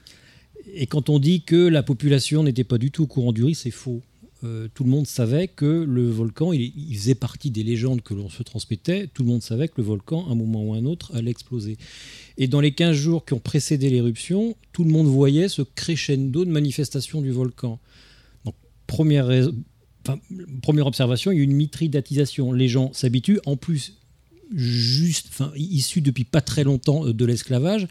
[0.73, 3.63] et quand on dit que la population n'était pas du tout au courant du risque,
[3.63, 4.01] c'est faux.
[4.45, 8.29] Euh, tout le monde savait que le volcan, il, faisait partie des légendes que l'on
[8.29, 9.07] se transmettait.
[9.07, 11.31] Tout le monde savait que le volcan, à un moment ou à un autre, allait
[11.31, 11.77] exploser.
[12.37, 16.45] Et dans les 15 jours qui ont précédé l'éruption, tout le monde voyait ce crescendo
[16.45, 17.79] de manifestation du volcan.
[18.45, 18.55] Donc,
[18.87, 19.29] première,
[20.61, 22.53] première observation, il y a une mitridatisation.
[22.53, 23.41] Les gens s'habituent.
[23.45, 23.97] En plus,
[24.55, 27.87] juste, enfin, issus depuis pas très longtemps de l'esclavage.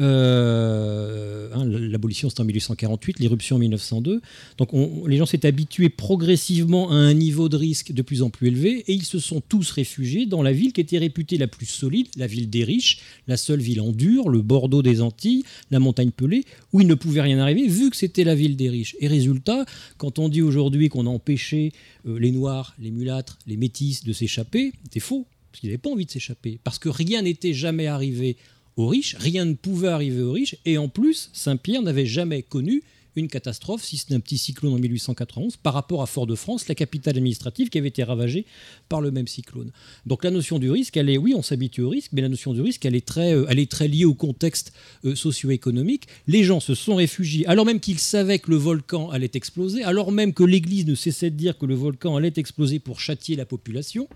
[0.00, 4.20] Euh, hein, L'abolition, c'était en 1848, l'irruption en 1902.
[4.58, 4.70] Donc
[5.06, 8.84] les gens s'étaient habitués progressivement à un niveau de risque de plus en plus élevé
[8.86, 12.08] et ils se sont tous réfugiés dans la ville qui était réputée la plus solide,
[12.16, 16.10] la ville des riches, la seule ville en dur, le Bordeaux des Antilles, la montagne
[16.10, 18.96] Pelée, où il ne pouvait rien arriver vu que c'était la ville des riches.
[19.00, 19.64] Et résultat,
[19.98, 21.72] quand on dit aujourd'hui qu'on a empêché
[22.06, 25.90] euh, les Noirs, les mulâtres, les métis de s'échapper, c'est faux, parce qu'ils n'avaient pas
[25.90, 28.36] envie de s'échapper, parce que rien n'était jamais arrivé
[28.76, 32.82] aux riches, rien ne pouvait arriver aux riches, et en plus, Saint-Pierre n'avait jamais connu
[33.16, 36.74] une catastrophe, si ce n'est un petit cyclone en 1891, par rapport à Fort-de-France, la
[36.74, 38.46] capitale administrative qui avait été ravagée
[38.88, 39.72] par le même cyclone.
[40.06, 42.52] Donc la notion du risque, elle est, oui, on s'habitue au risque, mais la notion
[42.52, 43.46] du risque, elle est très, euh,
[43.80, 44.72] liée au contexte
[45.04, 46.06] euh, socio-économique.
[46.26, 50.12] Les gens se sont réfugiés, alors même qu'ils savaient que le volcan allait exploser, alors
[50.12, 53.46] même que l'Église ne cessait de dire que le volcan allait exploser pour châtier la
[53.46, 54.08] population.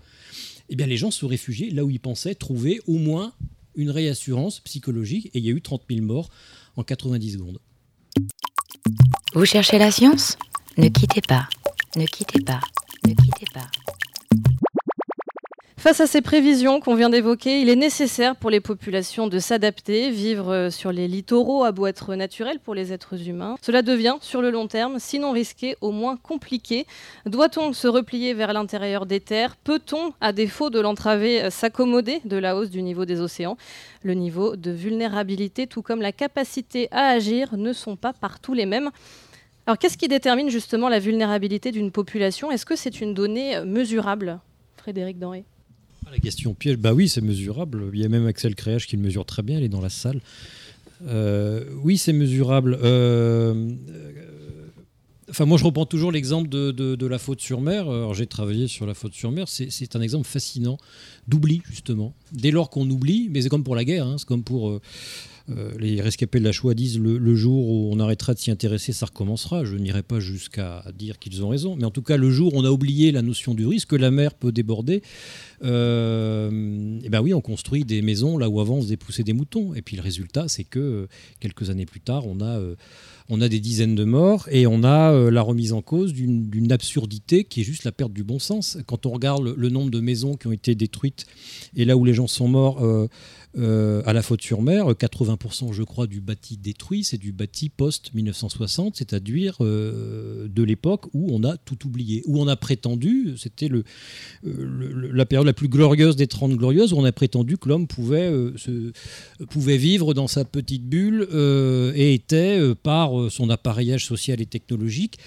[0.69, 3.33] Eh bien, les gens se réfugiaient là où ils pensaient trouver au moins
[3.75, 6.29] une réassurance psychologique et il y a eu 30 000 morts
[6.75, 7.59] en 90 secondes.
[9.33, 10.37] Vous cherchez la science?
[10.77, 11.47] Ne quittez pas,
[11.95, 12.61] ne quittez pas,
[13.07, 13.67] ne quittez pas.
[15.85, 20.09] Face à ces prévisions qu'on vient d'évoquer, il est nécessaire pour les populations de s'adapter,
[20.09, 23.55] vivre euh, sur les littoraux à beau être naturel pour les êtres humains.
[23.61, 26.87] Cela devient, sur le long terme, sinon risqué, au moins compliqué.
[27.27, 29.57] Doit-on se replier vers l'intérieur des terres?
[29.57, 33.55] Peut-on, à défaut de l'entraver, euh, s'accommoder de la hausse du niveau des océans?
[34.01, 38.65] Le niveau de vulnérabilité, tout comme la capacité à agir, ne sont pas partout les
[38.65, 38.89] mêmes.
[39.67, 42.49] Alors qu'est-ce qui détermine justement la vulnérabilité d'une population?
[42.49, 44.39] Est-ce que c'est une donnée euh, mesurable?
[44.77, 45.45] Frédéric Denré
[46.11, 47.89] la question piège, bah oui, c'est mesurable.
[47.93, 49.89] Il y a même Axel Créage qui le mesure très bien, il est dans la
[49.89, 50.21] salle.
[51.07, 52.77] Euh, oui, c'est mesurable.
[52.81, 53.69] Euh,
[55.29, 57.89] enfin, moi, je reprends toujours l'exemple de, la faute sur mer.
[57.89, 59.47] Alors, j'ai travaillé sur la faute sur mer.
[59.47, 60.77] C'est un exemple fascinant
[61.27, 62.13] d'oubli, justement.
[62.31, 64.69] Dès lors qu'on oublie, mais c'est comme pour la guerre, hein, c'est comme pour.
[64.69, 64.79] Euh, euh,
[65.77, 69.05] les rescapés de la Shoah disent le, jour où on arrêtera de s'y intéresser, ça
[69.05, 69.63] recommencera.
[69.65, 72.57] Je n'irai pas jusqu'à dire qu'ils ont raison, mais en tout cas, le jour où
[72.57, 75.01] on a oublié la notion du risque, que la mer peut déborder,
[75.61, 79.33] et euh, eh ben oui, on construit des maisons là où avant on pousser des
[79.33, 79.73] moutons.
[79.73, 81.07] Et puis le résultat, c'est que
[81.39, 82.75] quelques années plus tard, on a euh,
[83.29, 87.43] on a des dizaines de morts et on a la remise en cause d'une absurdité
[87.43, 88.77] qui est juste la perte du bon sens.
[88.85, 91.25] Quand on regarde le, nombre de maisons qui ont été détruites
[91.75, 92.85] et là où les gens sont morts,
[93.57, 99.55] euh, à la faute-sur-mer, 80% je crois du bâti détruit, c'est du bâti post-1960, c'est-à-dire
[99.61, 103.83] euh, de l'époque où on a tout oublié, où on a prétendu, c'était euh,
[105.13, 108.29] la période la plus glorieuse des 30 glorieuses, où on a prétendu que l'homme pouvait,
[109.77, 111.27] vivre dans sa petite bulle
[111.95, 115.17] et était, par son appareillage social et technologique,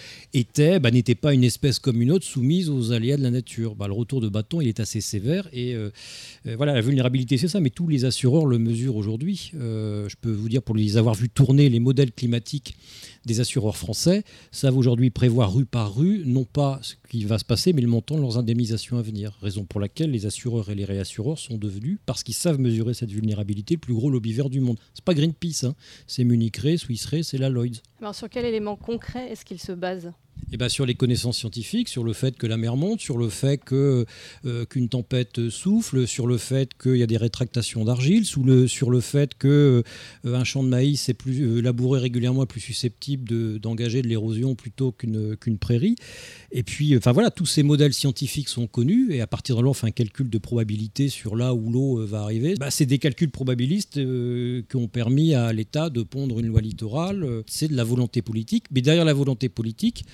[0.57, 3.75] bah, n'était pas une espèce comme une autre soumise aux aléas de la nature.
[3.75, 5.75] Bah, le retour de bâton, il est assez sévère et
[6.45, 9.53] voilà, la vulnérabilité c'est ça, mais tous les assureurs le mesurent aujourd'hui.
[9.55, 12.77] Euh, je peux vous dire, pour les avoir vu tourner les modèles climatiques
[13.27, 17.45] des assureurs français, savent aujourd'hui prévoir rue par rue, non pas ce qui va se
[17.45, 19.39] passer, mais le montant de leurs indemnisations à venir.
[19.41, 23.13] Raison pour laquelle les assureurs et les réassureurs sont devenus, parce qu'ils savent mesurer cette
[23.13, 24.79] vulnérabilité, le plus gros lobby vert du monde.
[24.95, 25.77] C'est pas Greenpeace, hein.
[26.09, 27.83] c'est Munich Re, Swiss Re, c'est la Lloyds.
[28.01, 30.11] Alors sur quel élément concret est-ce qu'il se base
[30.53, 33.29] eh ben, sur les connaissances scientifiques, sur le fait que la mer monte, sur le
[33.29, 34.07] fait que,
[34.47, 39.01] euh, qu'une tempête souffle, sur le fait qu'il y a des rétractations d'argile, sur le
[39.01, 44.09] fait qu'un euh, champ de maïs est plus euh, labouré régulièrement plus susceptible d'engager de,
[44.09, 45.97] l'érosion plutôt qu'une, qu'une prairie.
[46.51, 49.69] Et puis, enfin voilà, tous ces modèles scientifiques sont connus et à partir de là,
[49.69, 52.55] on fait un calcul de probabilité sur là où l'eau va arriver.
[52.59, 57.43] Bah, c'est des calculs probabilistes qui ont permis à l'État de pondre une loi littorale.
[57.47, 60.05] C'est de la volonté politique, mais derrière la volonté politique,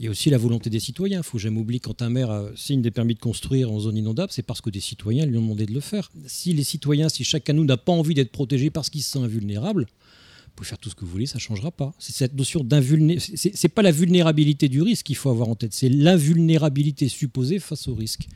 [0.00, 1.20] il y a aussi la volonté des citoyens.
[1.20, 4.32] Il faut jamais oublier quand un maire signe des permis de construire en zone inondable,
[4.32, 6.10] c'est parce que des citoyens lui ont demandé de le faire.
[6.26, 9.18] Si les citoyens, si chacun nous n'a pas envie d'être protégé parce qu'il se sent
[9.18, 11.92] invulnérable, vous pouvez faire tout ce que vous voulez, ça ne changera pas.
[11.98, 13.68] C'est cette notion d'invulnérabilité.
[13.68, 17.94] Pas la vulnérabilité du risque qu'il faut avoir en tête, c'est l'invulnérabilité supposée face au
[17.94, 18.26] risque.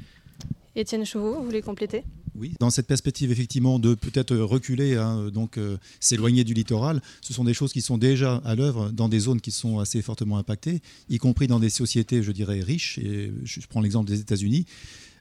[0.76, 2.02] Étienne Chauveau, vous voulez compléter?
[2.36, 7.32] Oui, dans cette perspective effectivement de peut-être reculer, hein, donc euh, s'éloigner du littoral, ce
[7.32, 10.36] sont des choses qui sont déjà à l'œuvre dans des zones qui sont assez fortement
[10.36, 12.98] impactées, y compris dans des sociétés, je dirais, riches.
[13.44, 14.66] Je prends l'exemple des États-Unis.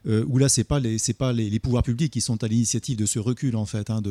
[0.06, 2.96] Euh, où là, ce n'est pas, les, pas les, pouvoirs publics qui sont à l'initiative
[2.96, 4.02] de ce recul en fait, hein,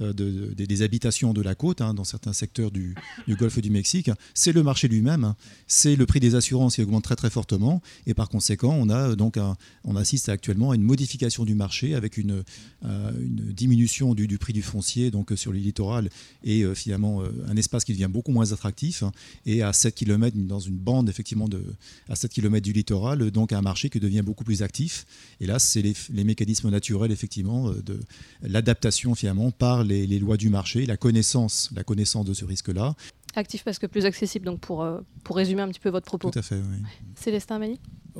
[0.00, 2.94] euh, de, des habitations de la côte hein, dans certains secteurs du,
[3.28, 4.10] golfe du Mexique.
[4.34, 5.36] C'est le marché lui-même, hein.
[5.66, 9.14] c'est le prix des assurances qui augmente très très fortement et par conséquent, on, a,
[9.14, 9.38] donc
[9.84, 12.42] on assiste actuellement à une modification du marché avec une,
[12.84, 16.10] euh, diminution du, prix du foncier donc, sur le littoral
[16.42, 19.04] et finalement un espace qui devient beaucoup moins attractif
[19.46, 21.62] et à 7 km dans une bande effectivement de,
[22.08, 25.06] à 7 km du littoral, donc un marché qui devient beaucoup plus actif
[25.40, 28.00] Et là, c'est les, mécanismes naturels, effectivement, de
[28.42, 32.94] l'adaptation finalement par les, lois du marché, la connaissance, la connaissance de ce risque-là.
[33.34, 34.86] Actif parce que plus accessible, donc pour,
[35.22, 36.30] pour résumer un petit peu votre propos.
[36.30, 36.82] Tout à fait, oui.
[37.14, 37.78] Célestin Mani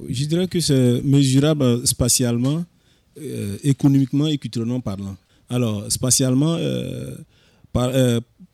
[0.09, 2.65] Je dirais que c'est mesurable spatialement,
[3.65, 5.17] économiquement et culturellement parlant.
[5.49, 6.59] Alors, spatialement,
[7.73, 7.91] par,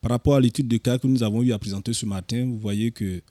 [0.04, 2.58] par rapport à l'étude de cas que nous avons eu à présenter ce matin, vous
[2.58, 3.22] voyez que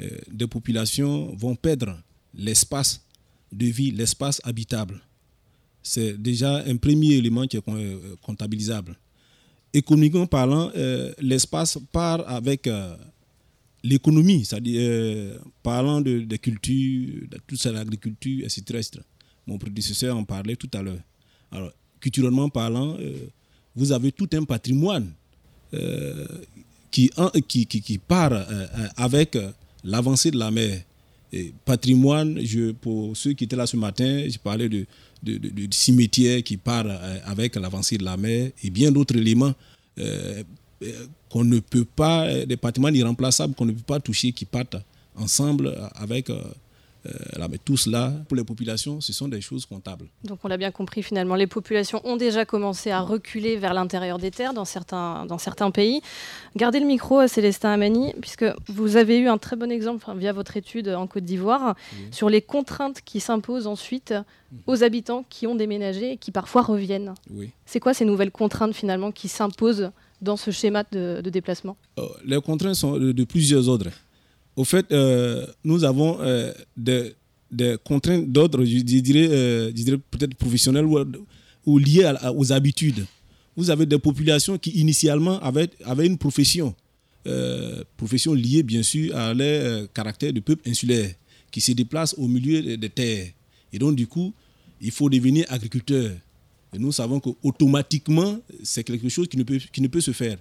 [0.00, 1.98] euh, des populations vont perdre
[2.34, 3.04] l'espace
[3.52, 5.00] de vie, l'espace habitable.
[5.82, 8.96] C'est déjà un premier élément qui est euh, comptabilisable.
[9.74, 12.68] Économiquement parlant, euh, l'espace part avec
[13.82, 19.00] l'économie, c'est-à-dire parlant de, des cultures, de toute l'agriculture, etc.,
[19.46, 21.02] Mon prédécesseur en parlait tout à l'heure.
[21.50, 22.96] Alors, culturellement parlant,
[23.74, 25.10] vous avez tout un patrimoine
[26.90, 27.10] qui,
[27.48, 28.46] qui, qui, part
[28.96, 29.36] avec
[29.82, 30.84] l'avancée de la mer.
[31.32, 34.86] Et patrimoine, je, pour ceux qui étaient là ce matin, je parlais de,
[35.22, 39.54] de, cimetière qui part euh, avec l'avancée de la mer et bien d'autres éléments
[39.98, 40.42] euh,
[40.82, 44.76] euh, qu'on ne peut pas, des patrimoines irremplaçables qu'on ne peut pas toucher, qui partent
[45.16, 46.30] ensemble avec
[47.06, 50.06] euh, mais tout cela, pour les populations, ce sont des choses comptables.
[50.24, 54.18] Donc on l'a bien compris, finalement, les populations ont déjà commencé à reculer vers l'intérieur
[54.18, 56.00] des terres dans certains, dans certains pays.
[56.56, 60.32] Gardez le micro, à Célestin Amani, puisque vous avez eu un très bon exemple via
[60.32, 61.74] votre étude en Côte d'Ivoire
[62.10, 64.14] sur les contraintes qui s'imposent ensuite
[64.66, 67.14] aux habitants qui ont déménagé et qui parfois reviennent.
[67.66, 71.76] C'est quoi ces nouvelles contraintes finalement qui s'imposent dans ce schéma de, déplacement?
[71.98, 73.90] Euh, Les contraintes sont de plusieurs ordres.
[74.56, 77.14] Au fait, euh, nous avons euh, des,
[77.84, 79.72] contraintes d'ordre, je, dirais, euh,
[80.10, 80.86] peut-être professionnelles
[81.64, 83.06] ou, liées aux habitudes.
[83.56, 85.68] Vous avez des populations qui initialement avaient,
[86.06, 86.74] une profession,
[87.96, 91.14] profession liée bien sûr à leur caractère de peuple insulaire,
[91.50, 93.28] qui se déplace au milieu des terres.
[93.72, 94.32] Et donc du coup,
[94.80, 96.10] il faut devenir agriculteur.
[96.74, 99.36] Et nous savons qu'automatiquement, c'est quelque chose qui
[99.82, 100.38] ne peut se faire.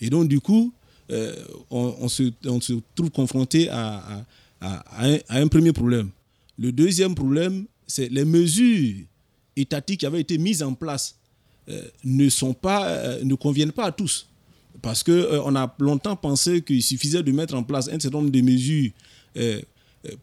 [0.00, 0.72] Et donc du coup,
[1.10, 1.34] euh,
[1.70, 2.22] on, se,
[2.94, 4.24] trouve confronté à,
[5.28, 6.10] un, premier problème.
[6.58, 8.94] Le deuxième problème, c'est les mesures
[9.56, 11.16] étatiques qui avaient été mises en place
[11.68, 14.28] euh, ne, sont pas, euh, ne conviennent pas à tous.
[14.82, 18.40] Parce qu'on a longtemps pensé qu'il suffisait de mettre en place un certain nombre de
[18.40, 18.90] mesures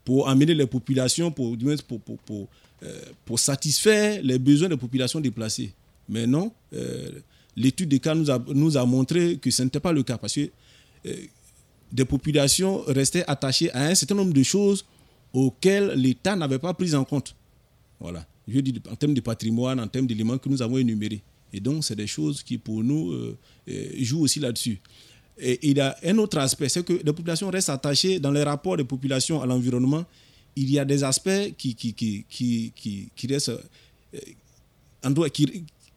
[0.06, 1.56] pour amener les populations, pour,
[1.88, 2.48] pour,
[3.26, 5.74] pour, satisfaire les besoins des populations déplacées.
[6.10, 6.52] Mais non,
[7.56, 10.18] l'étude des cas nous a, nous a montré que ce n'était pas le cas.
[10.18, 10.50] Parce que
[11.92, 14.86] des populations restaient attachées à un certain nombre de choses
[15.34, 17.36] auxquelles l'État n'avait pas pris en compte.
[18.00, 18.26] Voilà.
[18.48, 21.22] Je dis en termes de patrimoine, en termes d'éléments que nous avons énumérés.
[21.52, 23.38] Et donc, c'est des choses qui, pour nous, euh,
[23.70, 24.80] euh, jouent aussi là-dessus.
[25.40, 28.44] Et il y a un autre aspect, c'est que les populations restent attachées dans les
[28.44, 30.04] rapports des populations à l'environnement.
[30.56, 31.94] Il y a des aspects qui, qui,
[33.30, 33.52] restent,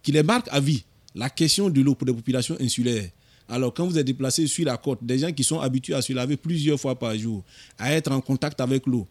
[0.02, 0.84] qui les marquent à vie.
[1.14, 3.08] La question de l'eau pour les populations insulaires.
[3.50, 6.12] Alors, quand vous êtes déplacé sur la côte, des gens qui sont habitués à se
[6.12, 7.42] laver plusieurs fois par jour,
[7.78, 9.08] à être en contact avec l'eau,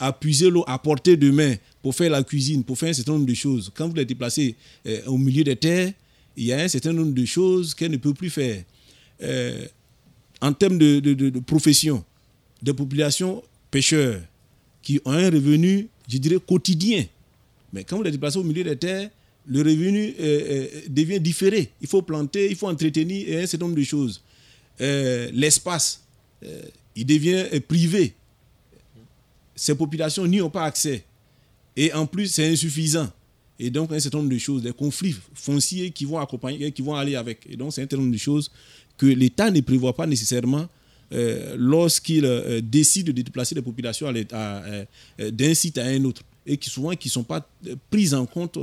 [0.00, 3.12] à puiser l'eau à portée de main pour faire la cuisine, pour faire un certain
[3.12, 3.70] nombre de choses.
[3.74, 5.92] Quand vous êtes déplacé euh, au milieu des terres,
[6.38, 8.62] il y a un certain nombre de choses qu'elle ne peut plus faire.
[9.22, 9.66] Euh,
[10.40, 12.02] en termes de, de, profession,
[12.62, 14.20] des populations pêcheurs
[14.82, 17.04] qui ont un revenu, je dirais, quotidien.
[17.74, 19.10] Mais quand vous êtes déplacé au milieu des terres,
[19.46, 21.70] le revenu euh, euh, devient différé.
[21.80, 24.22] Il faut planter, il faut entretenir et un certain nombre de choses.
[24.80, 26.02] Euh, l'espace,
[26.96, 28.14] il devient privé.
[29.54, 31.04] Ces populations n'y ont pas accès.
[31.76, 33.08] Et en plus, c'est insuffisant.
[33.58, 36.94] Et donc, un certain nombre de choses, des conflits fonciers qui vont accompagner, qui vont
[36.94, 37.46] aller avec.
[37.48, 38.50] Et donc, c'est un certain nombre de choses
[38.96, 40.68] que l'État ne prévoit pas nécessairement
[41.56, 42.28] lorsqu'il
[42.62, 47.12] décide de déplacer les populations d'un site à un autre et qui souvent qui ne
[47.12, 47.48] sont pas
[47.90, 48.58] prises en compte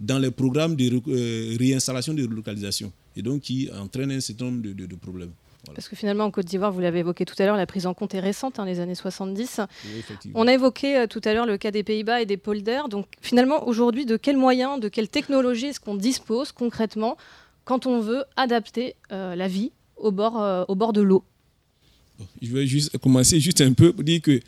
[0.00, 4.62] dans les programmes de euh, réinstallation de relocalisation et donc qui entraîne un certain nombre
[4.62, 5.32] de, problèmes.
[5.74, 7.92] Parce que finalement, en Côte d'Ivoire, vous l'avez évoqué tout à l'heure, la prise en
[7.92, 9.60] compte est récente, hein, les années 70.
[10.34, 12.88] On a évoqué euh, tout à l'heure le cas des Pays-Bas et des polders.
[12.88, 17.18] Donc finalement, aujourd'hui, de quels moyens, de quelle technologie est-ce qu'on dispose concrètement
[17.64, 21.24] quand on veut adapter euh, la vie au bord, au bord de l'eau?
[22.40, 24.40] Je vais juste commencer juste un peu pour dire que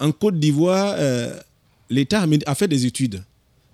[0.00, 0.96] en Côte d'Ivoire,
[1.88, 3.22] l'État a fait des études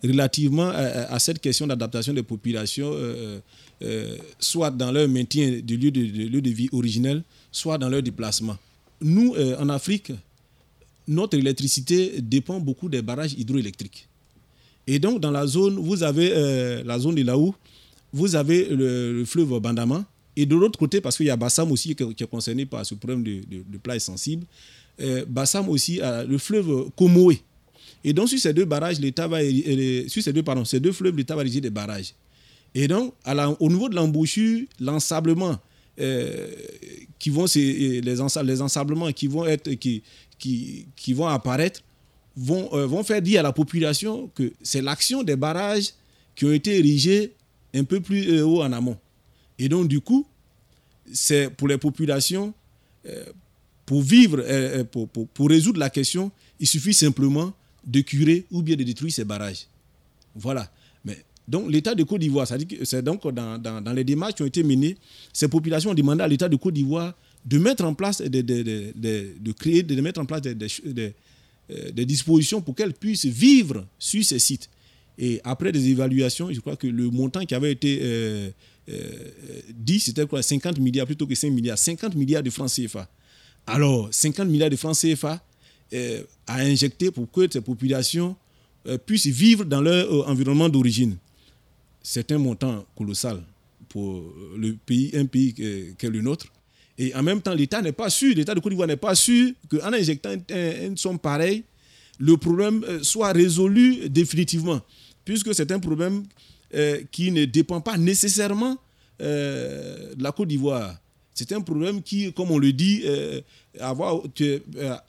[0.03, 3.39] relativement à, cette question d'adaptation des populations, euh,
[3.83, 8.57] euh, soit dans leur maintien du lieu de, vie originel, soit dans leur déplacement.
[9.01, 10.13] Nous, euh, en Afrique,
[11.07, 14.09] notre électricité dépend beaucoup des barrages hydroélectriques.
[14.87, 17.55] Et donc, dans la zone, vous avez la zone de Laou,
[18.13, 21.95] vous avez le, fleuve Bandama, et de l'autre côté, parce qu'il y a Bassam aussi
[21.95, 24.45] qui, est concerné par ce problème de, de, de sensible,
[25.29, 27.43] Bassam aussi le fleuve Komoé
[28.05, 29.41] Et donc, sur ces deux barrages, l'État va,
[30.09, 32.15] sur ces deux, pardon, ces deux fleuves, l'État va ériger des barrages.
[32.75, 33.15] Et donc,
[33.61, 35.59] au niveau de l'embouchure, l'ensablement,
[36.01, 36.49] euh,
[37.29, 40.03] vont, les, les ensablements qui vont, être, qui,
[40.39, 41.83] qui, vont apparaître
[42.35, 45.93] vont, euh, vont faire dire à la population que c'est l'action des barrages
[46.35, 47.35] qui ont été érigés
[47.75, 48.97] un peu plus euh, haut en amont.
[49.59, 50.27] Et donc, du coup,
[51.13, 52.55] c'est pour les populations,
[53.85, 54.43] pour vivre,
[54.85, 57.53] pour, pour résoudre la question, il suffit simplement
[57.85, 59.67] de curer ou bien de détruire ces barrages.
[60.35, 60.71] Voilà.
[61.49, 62.47] Donc l'État de Côte d'Ivoire,
[62.85, 64.97] c'est donc dans, les démarches qui ont été menées,
[65.33, 67.15] ces populations ont demandé à l'État de Côte d'Ivoire
[67.45, 71.15] de mettre en place, de, créer, de mettre en place des,
[72.07, 74.71] dispositions pour qu'elles puissent vivre sur ces sites.
[75.19, 78.51] Et après des évaluations, je crois que le montant qui avait été euh,
[78.89, 79.01] euh,
[79.75, 81.79] dit, c'était quoi 50 milliards plutôt que 5 milliards.
[81.79, 83.09] 50 milliards de francs CFA.
[83.67, 85.37] Alors, 50 milliards de francs CFA euh,
[86.47, 88.37] à injecter pour que ces populations
[89.07, 91.17] puissent vivre dans leur environnement d'origine
[92.03, 93.41] c'est un montant colossal
[93.89, 94.23] pour
[94.57, 96.47] le pays, un pays qu'est le nôtre.
[96.99, 99.53] Et en même temps, l'État n'est pas sûr, l'État de Côte d'Ivoire n'est pas sûr
[99.71, 101.65] qu'en injectant une somme pareille,
[102.19, 104.81] le problème euh, soit résolu définitivement,
[105.25, 106.25] puisque c'est un problème
[106.75, 108.77] euh, qui ne dépend pas nécessairement
[109.21, 110.97] euh, de la Côte d'Ivoire.
[111.35, 113.05] C'est un problème qui, comme on le dit,
[113.81, 114.23] avoir,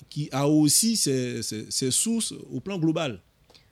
[0.10, 1.42] qui a aussi ses,
[1.92, 3.20] sources au plan global.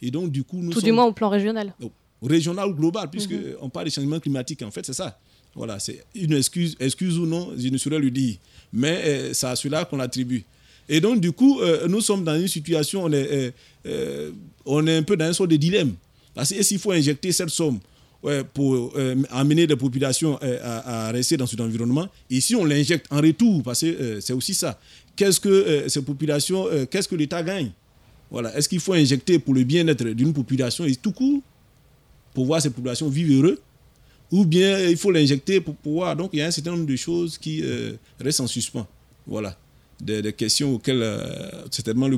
[0.01, 1.73] Et donc, du coup, nous Tout du moins au plan régional.
[1.81, 1.91] Oh
[2.21, 3.55] régional ou global, puisqu'on mhm.
[3.61, 4.61] on parle de changement climatique.
[4.61, 5.17] En fait, c'est ça.
[5.55, 8.35] Voilà, c'est une excuse, excuse ou non, je ne saurais le dire.
[8.71, 10.43] Mais euh, c'est à cela qu'on attribue.
[10.87, 13.53] Et donc, du coup, euh, nous sommes dans une situation, on est,
[13.85, 14.31] euh,
[14.65, 15.95] on est un peu dans un sort de dilemme.
[16.33, 17.79] Parce que s'il faut injecter cette somme
[18.53, 18.93] pour
[19.31, 23.81] amener les populations à, rester dans cet environnement, et si on l'injecte en retour, parce
[23.81, 24.79] que c'est aussi ça,
[25.15, 27.71] qu'est-ce que ces populations, qu'est-ce que l'État gagne?
[28.29, 28.55] Voilà.
[28.55, 31.41] Est-ce qu'il faut injecter pour le bien-être d'une population et tout court
[32.33, 33.61] pour voir ces populations vivre heureux,
[34.31, 36.15] ou bien il faut l'injecter pour pouvoir.
[36.15, 38.87] Donc il y a un certain nombre de choses qui euh, restent en suspens.
[39.27, 39.57] Voilà.
[40.01, 42.17] Des, questions auxquelles euh, certainement le,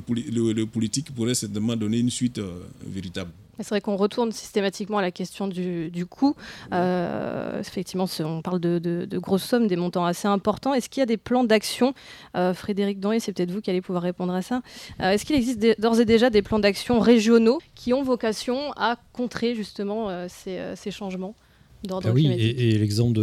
[0.66, 3.32] politique pourrait certainement donner une suite euh, véritable.
[3.60, 6.36] C'est vrai qu'on retourne systématiquement à la question du, coût.
[6.72, 10.74] effectivement, on parle de, grosses sommes, des montants assez importants.
[10.74, 11.94] Est-ce qu'il y a des plans d'action
[12.34, 14.64] Frédéric Danry, c'est peut-être vous qui allez pouvoir répondre à ça.
[15.00, 19.54] Est-ce qu'il existe d'ores et déjà des plans d'action régionaux qui ont vocation à contrer
[19.54, 21.36] justement ces, changements
[21.84, 23.20] d'ordre ah oui, Et, l'exemple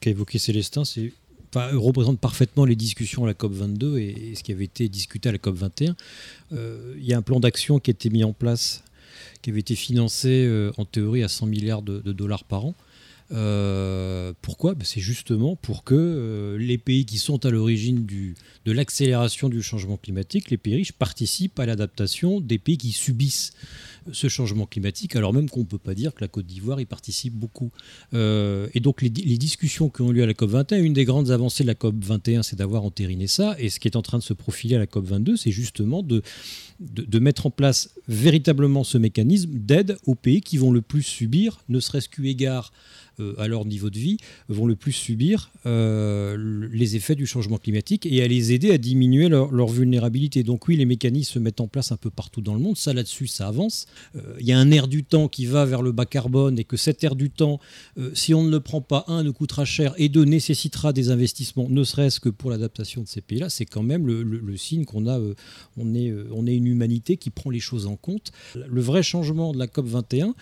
[0.00, 1.12] qu'a évoqué Célestin, c'est
[1.54, 5.32] représente parfaitement les discussions à la COP 22 et, ce qui avait été discuté à
[5.32, 5.96] la COP 21.
[6.52, 8.84] Euh, il y a un plan d'action qui a été mis en place,
[9.42, 12.74] qui avait été financé euh, en théorie à 100 milliards de, dollars par an.
[13.32, 14.74] Euh, pourquoi?
[14.74, 19.96] Ben, C'est justement pour que les pays qui sont à l'origine de l'accélération du changement
[19.96, 23.52] climatique, les pays riches, participent à l'adaptation des pays qui subissent
[24.12, 26.86] ce changement climatique, alors même qu'on ne peut pas dire que la Côte d'Ivoire y
[26.86, 27.70] participe beaucoup.
[28.14, 31.30] Euh, et donc les, discussions qui ont lieu à la COP 21, une des grandes
[31.30, 34.18] avancées de la COP 21, c'est d'avoir entériné ça, et ce qui est en train
[34.18, 36.22] de se profiler à la COP 22, c'est justement de,
[36.80, 41.60] de, mettre en place véritablement ce mécanisme d'aide aux pays qui vont le plus subir,
[41.68, 42.72] ne serait-ce qu'eu égard
[43.20, 44.16] euh, à leur niveau de vie,
[44.48, 48.78] vont le plus subir euh, les effets du changement climatique et à les aider à
[48.78, 50.42] diminuer leur, vulnérabilité.
[50.42, 52.76] Donc oui, les mécanismes se mettent en place un peu partout dans le monde.
[52.76, 53.86] Ça, là-dessus, ça avance.
[54.16, 56.64] Euh, il y a un air du temps qui va vers le bas carbone et
[56.64, 57.60] que cet air du temps,
[58.14, 61.68] si on ne le prend pas, un, ne coûtera cher et deux, nécessitera des investissements,
[61.68, 63.50] ne serait-ce que pour l'adaptation de ces pays-là.
[63.50, 65.20] C'est quand même le, signe qu'on a,
[65.76, 68.32] on est, on est une humanité qui prend les choses en compte.
[68.54, 70.34] Le vrai changement de la COP 21,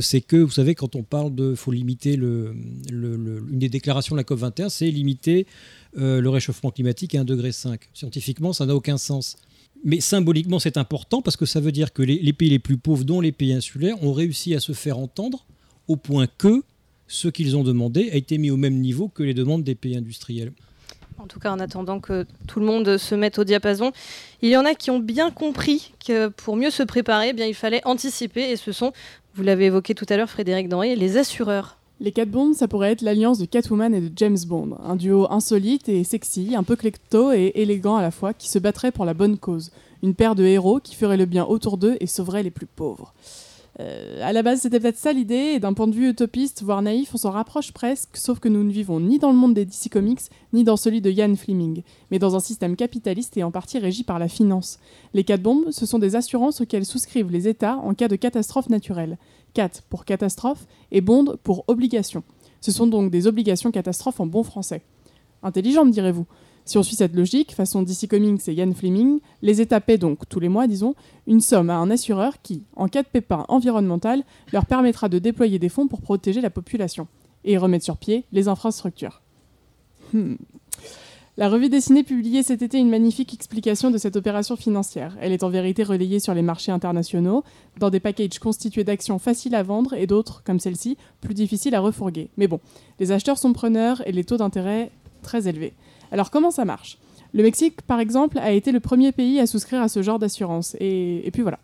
[0.00, 2.54] c'est que, vous savez, quand on parle de faut limiter le,
[2.90, 5.46] une des déclarations de la COP21, c'est limiter
[5.96, 7.50] euh, le réchauffement climatique à 1,5 degré.
[7.52, 9.36] Scientifiquement, ça n'a aucun sens.
[9.84, 13.04] Mais symboliquement, c'est important parce que ça veut dire que les, pays les plus pauvres,
[13.04, 15.46] dont les pays insulaires, ont réussi à se faire entendre
[15.86, 16.62] au point que
[17.06, 19.96] ce qu'ils ont demandé a été mis au même niveau que les demandes des pays
[19.96, 20.52] industriels.
[21.18, 23.92] En tout cas, en attendant que tout le monde se mette au diapason,
[24.40, 27.46] il y en a qui ont bien compris que pour mieux se préparer, eh bien,
[27.46, 28.50] il fallait anticiper.
[28.50, 28.92] Et ce sont,
[29.34, 31.77] vous l'avez évoqué tout à l'heure, Frédéric Denry, les assureurs.
[32.00, 35.26] Les Cat Bond, ça pourrait être l'alliance de Catwoman et de James Bond, un duo
[35.30, 39.04] insolite et sexy, un peu klepto et élégant à la fois, qui se battrait pour
[39.04, 39.72] la bonne cause.
[40.04, 43.14] Une paire de héros qui ferait le bien autour d'eux et sauverait les plus pauvres.
[43.80, 46.82] Euh, à la base, c'était peut-être ça l'idée, et d'un point de vue utopiste, voire
[46.82, 49.64] naïf, on s'en rapproche presque, sauf que nous ne vivons ni dans le monde des
[49.64, 50.20] DC Comics,
[50.52, 54.04] ni dans celui de Ian Fleming, mais dans un système capitaliste et en partie régi
[54.04, 54.78] par la finance.
[55.14, 58.68] Les quatre bombes, ce sont des assurances auxquelles souscrivent les États en cas de catastrophe
[58.68, 59.18] naturelle.
[59.54, 62.22] 4 pour catastrophe et bond pour obligation.
[62.60, 64.82] Ce sont donc des obligations catastrophes en bon français.
[65.42, 66.26] Intelligent, me direz-vous.
[66.64, 70.28] Si on suit cette logique, façon DC Comics et Ian Fleming, les États paient donc,
[70.28, 70.94] tous les mois disons,
[71.26, 74.22] une somme à un assureur qui, en cas de pépin environnemental,
[74.52, 77.08] leur permettra de déployer des fonds pour protéger la population
[77.44, 79.22] et remettre sur pied les infrastructures.
[80.12, 80.34] Hmm.
[81.38, 85.16] La revue dessinée publiée cet été une magnifique explication de cette opération financière.
[85.20, 87.44] Elle est en vérité relayée sur les marchés internationaux,
[87.78, 91.80] dans des packages constitués d'actions faciles à vendre et d'autres, comme celle-ci, plus difficiles à
[91.80, 92.28] refourguer.
[92.38, 92.58] Mais bon,
[92.98, 94.90] les acheteurs sont preneurs et les taux d'intérêt
[95.22, 95.74] très élevés.
[96.10, 96.98] Alors comment ça marche?
[97.32, 100.74] Le Mexique, par exemple, a été le premier pays à souscrire à ce genre d'assurance.
[100.80, 101.60] Et, puis voilà.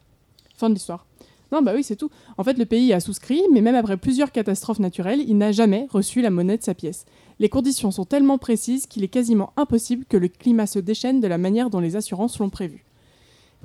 [0.56, 1.04] Fin de l'histoire.
[1.50, 2.10] Non, bah oui, c'est tout.
[2.38, 5.88] En fait, le pays a souscrit, mais même après plusieurs catastrophes naturelles, il n'a jamais
[5.90, 7.06] reçu la monnaie de sa pièce.
[7.40, 11.26] Les conditions sont tellement précises qu'il est quasiment impossible que le climat se déchaîne de
[11.26, 12.84] la manière dont les assurances l'ont prévu.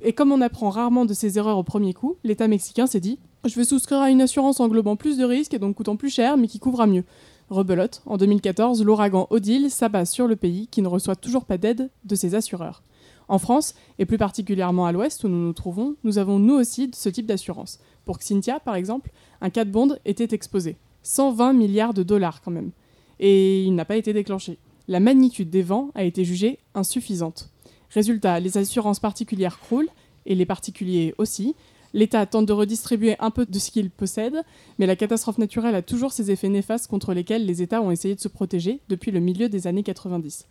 [0.02, 3.20] Et comme on apprend rarement de ses erreurs au premier coup, l'État mexicain s'est dit
[3.46, 6.38] Je vais souscrire à une assurance englobant plus de risques et donc coûtant plus cher,
[6.38, 7.04] mais qui couvra mieux.
[7.50, 11.90] Rebelote, en 2014, l'ouragan Odile s'abat sur le pays qui ne reçoit toujours pas d'aide
[12.06, 12.84] de ses assureurs.
[13.28, 16.90] En France, et plus particulièrement à l'ouest où nous nous trouvons, nous avons nous aussi
[16.94, 17.80] ce type d'assurance.
[18.06, 19.12] Pour Xynthia, par exemple,
[19.42, 20.78] un cas de bond était exposé.
[21.04, 22.72] 120 milliards de dollars quand même.
[23.20, 24.58] Et il n'a pas été déclenché.
[24.88, 27.50] La magnitude des vents a été jugée insuffisante.
[27.92, 29.90] Résultat, les assurances particulières croulent,
[30.26, 31.56] et les particuliers aussi,
[31.94, 34.44] L'État tente de redistribuer un peu de ce qu'il possède,
[34.78, 38.16] mais la catastrophe naturelle a toujours ses effets néfastes contre lesquels les États ont essayé
[38.16, 40.46] de se protéger depuis le milieu des années 90.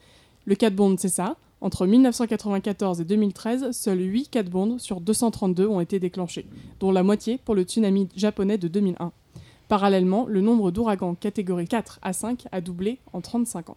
[0.46, 1.36] Le cat bond, c'est ça.
[1.60, 6.46] Entre 1994 et 2013, seuls 8 cat bonds sur 232 ont été déclenchés,
[6.80, 9.12] dont la moitié pour le tsunami japonais de 2001.
[9.68, 13.76] Parallèlement, le nombre d'ouragans catégorie 4 à 5 a doublé en 35 ans.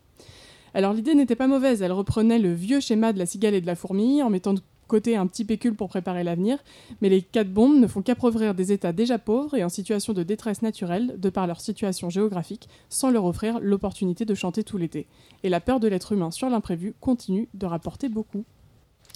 [0.74, 3.68] Alors l'idée n'était pas mauvaise, elle reprenait le vieux schéma de la cigale et de
[3.68, 4.56] la fourmi en mettant
[4.92, 6.58] côté un petit pécule pour préparer l'avenir,
[7.00, 10.22] mais les quatre bombes ne font qu'appauvrir des États déjà pauvres et en situation de
[10.22, 15.08] détresse naturelle de par leur situation géographique, sans leur offrir l'opportunité de chanter tout l'été.
[15.44, 18.44] Et la peur de l'être humain sur l'imprévu continue de rapporter beaucoup.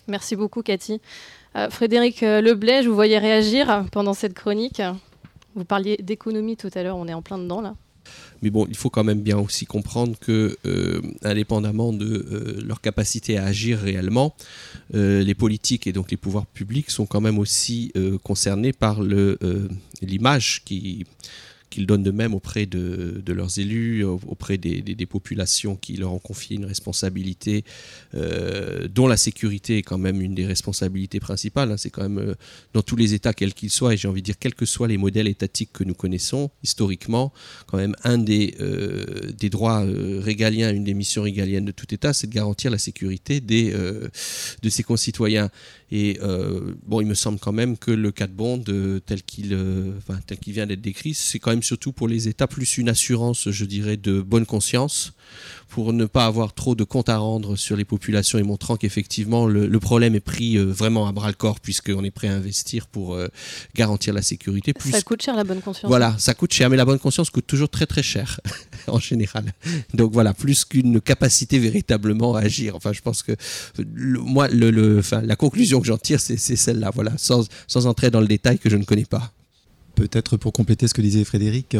[0.07, 1.01] Merci beaucoup Cathy.
[1.57, 4.81] Euh, Frédéric euh, Leblay, je vous voyais réagir pendant cette chronique.
[5.55, 7.75] Vous parliez d'économie tout à l'heure, on est en plein dedans là.
[8.41, 12.81] Mais bon, il faut quand même bien aussi comprendre que, euh, indépendamment de euh, leur
[12.81, 14.35] capacité à agir réellement,
[14.93, 17.91] euh, les politiques et donc les pouvoirs publics sont quand même aussi
[18.23, 19.01] concernés par
[20.01, 21.05] l'image qui
[21.69, 26.55] qu'ils donnent de même auprès de, leurs élus, auprès des, populations qui leur ont confié
[26.55, 27.63] une responsabilité,
[28.15, 31.71] euh, dont la sécurité est quand même une des responsabilités principales.
[31.71, 31.77] Hein.
[31.77, 32.35] C'est quand même euh,
[32.73, 34.87] dans tous les États, quels qu'ils soient, et j'ai envie de dire, quels que soient
[34.87, 37.31] les modèles étatiques que nous connaissons, historiquement,
[37.67, 42.27] quand même un des, euh, droits régaliens, une des missions régaliennes de tout État, c'est
[42.27, 45.51] de garantir la sécurité des, de ses concitoyens.
[45.91, 46.19] Et
[46.85, 48.63] bon, il me semble quand même que le cas de Bond,
[49.05, 49.57] tel qu'il
[49.97, 52.89] enfin, tel qu'il vient d'être décrit, c'est quand même surtout pour les États plus une
[52.89, 55.13] assurance, je dirais, de bonne conscience
[55.69, 59.45] pour ne pas avoir trop de comptes à rendre sur les populations et montrant qu'effectivement
[59.47, 62.87] le, problème est pris euh, vraiment à bras le corps puisqu'on est prêt à investir
[62.87, 63.27] pour euh,
[63.75, 64.73] garantir la sécurité.
[64.73, 64.91] Plus...
[64.91, 65.89] Ça coûte cher la bonne conscience.
[65.89, 68.39] Voilà, ça coûte cher, mais la bonne conscience coûte toujours très très cher
[68.87, 69.53] en général.
[69.93, 72.75] Donc voilà, plus qu'une capacité véritablement à agir.
[72.75, 73.33] Enfin, je pense que
[73.77, 77.47] moi, le, enfin, la conclusion que j'en tire, c'est celle-là, voilà, sans,
[77.85, 79.31] entrer dans le détail que je ne connais pas
[79.95, 81.77] peut-être pour compléter ce que disait Frédéric,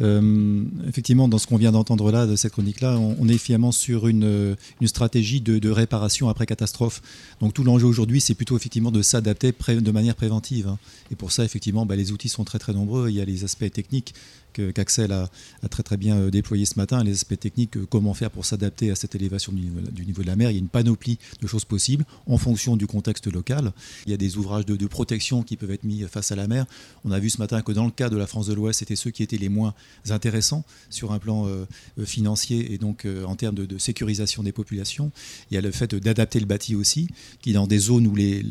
[0.00, 4.08] euh, effectivement, dans ce qu'on vient d'entendre là, de cette chronique-là, on, est finalement sur
[4.08, 7.02] une, stratégie de, réparation après catastrophe.
[7.40, 10.68] Donc tout l'enjeu aujourd'hui, c'est plutôt effectivement de s'adapter de manière préventive.
[10.68, 10.78] Hein.
[11.12, 13.10] Et pour ça, effectivement, bah, les outils sont très très nombreux.
[13.10, 14.14] Il y a les aspects techniques
[14.52, 15.30] qu'Axel a,
[15.70, 18.90] très très bien euh, déployé ce matin, les aspects techniques, euh, comment faire pour s'adapter
[18.90, 19.60] à cette élévation du
[20.06, 20.50] niveau, de la mer.
[20.50, 23.72] Il y a une panoplie de choses possibles en fonction du contexte local.
[24.06, 26.66] Il y a des ouvrages de, protection qui peuvent être mis face à la mer.
[27.04, 28.96] On a vu ce matin que dans le cas de la France de l'Ouest, c'était
[28.96, 29.72] ceux qui étaient les moins
[30.08, 31.64] intéressants sur un plan euh,
[32.04, 35.12] financier et donc en termes de, sécurisation des populations.
[35.50, 37.08] Il y a le fait d'adapter le bâti aussi,
[37.40, 38.44] qui dans des zones où les,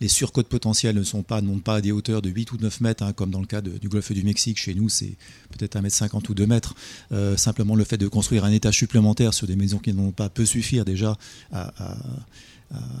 [0.00, 2.80] les surcotes potentielles ne sont pas, n'ont pas à des hauteurs de 8 ou 9
[2.80, 5.16] mètres, hein, comme dans le cas du golfe du Mexique, chez nous, c'est
[5.50, 6.74] peut-être 1m50 ou 2 mètres.
[7.12, 10.28] Euh, simplement le fait de construire un étage supplémentaire sur des maisons qui n'ont pas
[10.28, 11.16] peut suffire déjà
[11.52, 11.72] à,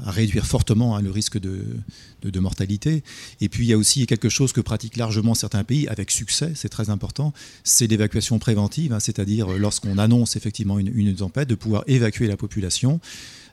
[0.04, 3.04] réduire fortement hein, le risque de, mortalité.
[3.40, 6.52] Et puis il y a aussi quelque chose que pratiquent largement certains pays avec succès,
[6.56, 11.84] c'est très important, c'est l'évacuation préventive, hein, c'est-à-dire lorsqu'on annonce effectivement une tempête, de pouvoir
[11.86, 13.00] évacuer la population.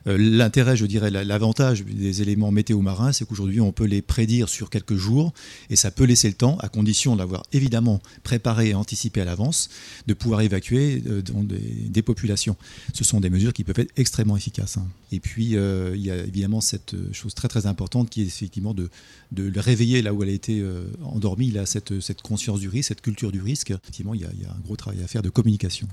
[0.08, 4.48] Euh, l'intérêt, je dirais, l'avantage des éléments météo marins, c'est qu'aujourd'hui, on peut les prédire
[4.48, 5.32] sur quelques jours
[5.70, 9.68] et ça peut laisser le temps, à condition d'avoir évidemment préparé et anticipé à l'avance,
[10.06, 12.56] de pouvoir évacuer euh, des, populations.
[12.94, 14.78] Ce sont des mesures qui peuvent être extrêmement efficaces.
[14.78, 14.86] Hein.
[15.12, 18.74] Et puis, euh, il y a évidemment cette chose très très importante qui est effectivement
[18.74, 18.88] de,
[19.36, 20.64] le réveiller là où elle a été
[21.02, 23.70] endormie, là, cette, cette conscience du risque, cette culture du risque.
[23.70, 25.88] Effectivement, il a, il y a un gros travail à faire de communication.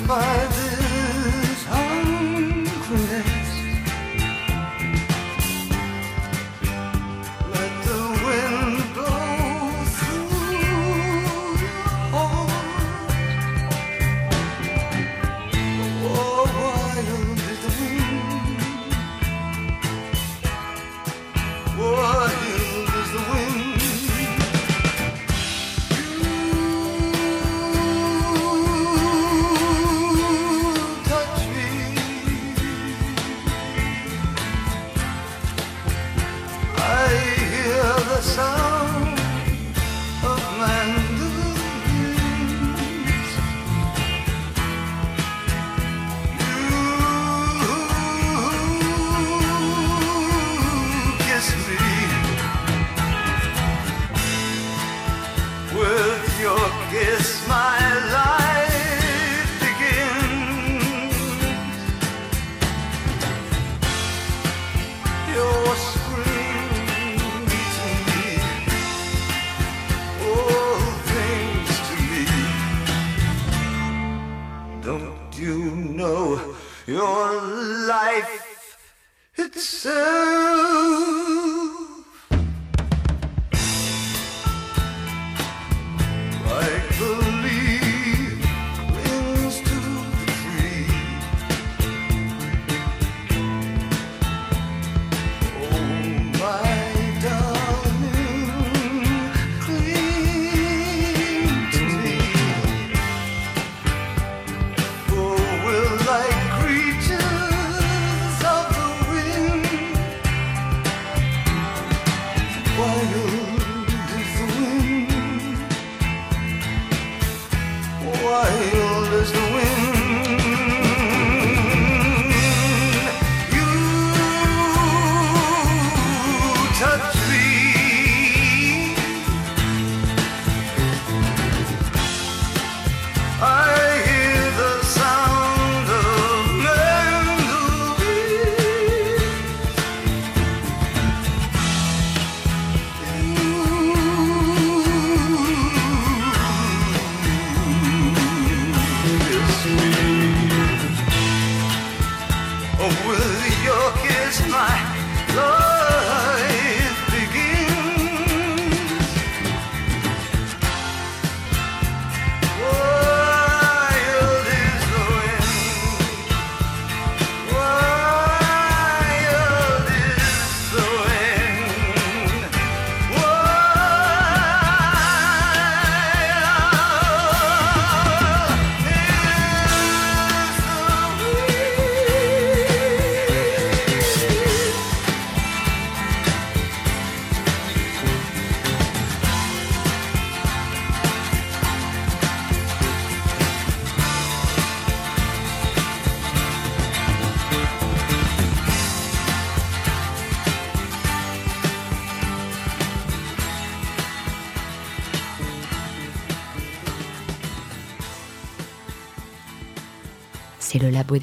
[0.00, 0.73] Le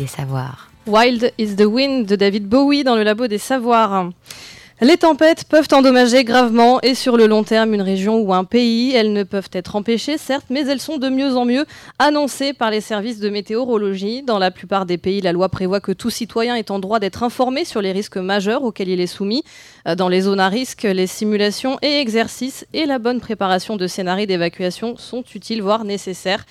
[0.02, 0.88] des.
[0.88, 4.10] Wild is the Wind de David Bowie dans le labo des savoirs.
[4.84, 8.96] Les tempêtes peuvent endommager gravement et sur le long terme une région ou un pays.
[8.96, 11.68] Elles ne peuvent être empêchées, certes, mais elles sont de mieux en mieux
[12.00, 14.24] annoncées par les services de météorologie.
[14.24, 17.22] Dans la plupart des pays, la loi prévoit que tout citoyen est en droit d'être
[17.22, 19.44] informé sur les risques majeurs auxquels il est soumis.
[19.98, 24.26] Dans les zones à risque, les simulations et exercices et la bonne préparation de scénarios
[24.26, 26.44] d'évacuation sont utiles, voire nécessaires,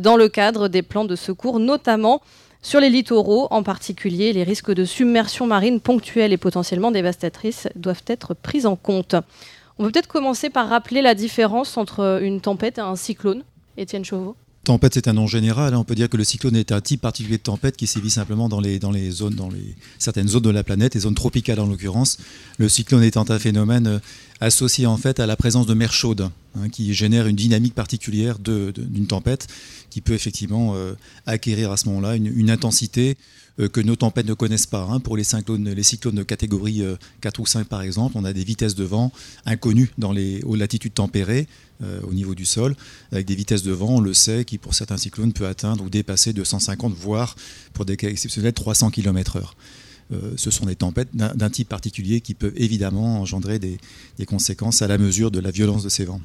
[0.00, 2.22] dans le cadre des plans de secours, notamment
[2.64, 8.04] sur les littoraux, en particulier, les risques de submersion marine ponctuelle et potentiellement dévastatrices doivent
[8.06, 9.14] être pris en compte.
[9.78, 13.44] On peut peut-être commencer par rappeler la différence entre une tempête et un cyclone,
[13.76, 14.34] Étienne Chauveau?
[14.64, 15.74] Tempête, c'est un nom général.
[15.74, 15.78] Hein.
[15.78, 18.48] On peut dire que le cyclone est un type particulier de tempête qui sévit simplement
[18.48, 22.16] dans, les, zones, dans les, certaines zones de la planète, les zones tropicales en l'occurrence.
[22.58, 23.98] Le cyclone étant un phénomène euh,
[24.40, 28.38] associé en fait à la présence de mer chaude, hein, qui génère une dynamique particulière
[28.38, 29.46] d'une tempête,
[29.90, 30.94] qui peut effectivement euh,
[31.26, 33.16] acquérir à ce moment-là une, intensité
[33.56, 34.86] que nos tempêtes ne connaissent pas.
[34.90, 35.00] Hein.
[35.00, 36.82] Pour les cyclones, les cyclones de catégorie
[37.20, 39.12] 4 ou 5 par exemple, on a des vitesses de vent
[39.46, 41.46] inconnues dans les hautes latitudes tempérées,
[41.82, 42.76] euh, au niveau du sol,
[43.10, 45.90] avec des vitesses de vent, on le sait, qui pour certains cyclones peut atteindre ou
[45.90, 47.34] dépasser 250, voire
[47.72, 49.42] pour des cas exceptionnels 300 km/h.
[50.36, 53.78] ce sont des tempêtes d'un type particulier qui peuvent évidemment engendrer des,
[54.26, 56.20] conséquences à la mesure de la violence de ces vents.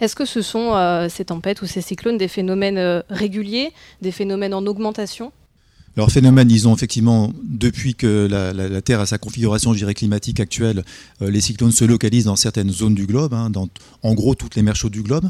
[0.00, 4.10] Est-ce que ce sont euh, ces tempêtes ou ces cyclones des phénomènes euh, réguliers, des
[4.10, 5.32] phénomènes en augmentation
[5.98, 10.84] alors, phénomène, ils ont effectivement, depuis que la, Terre a sa configuration climatique actuelle,
[11.22, 13.68] euh, les cyclones se localisent dans certaines zones du globe, hein, dans
[14.04, 15.28] en gros toutes les mers chaudes du globe.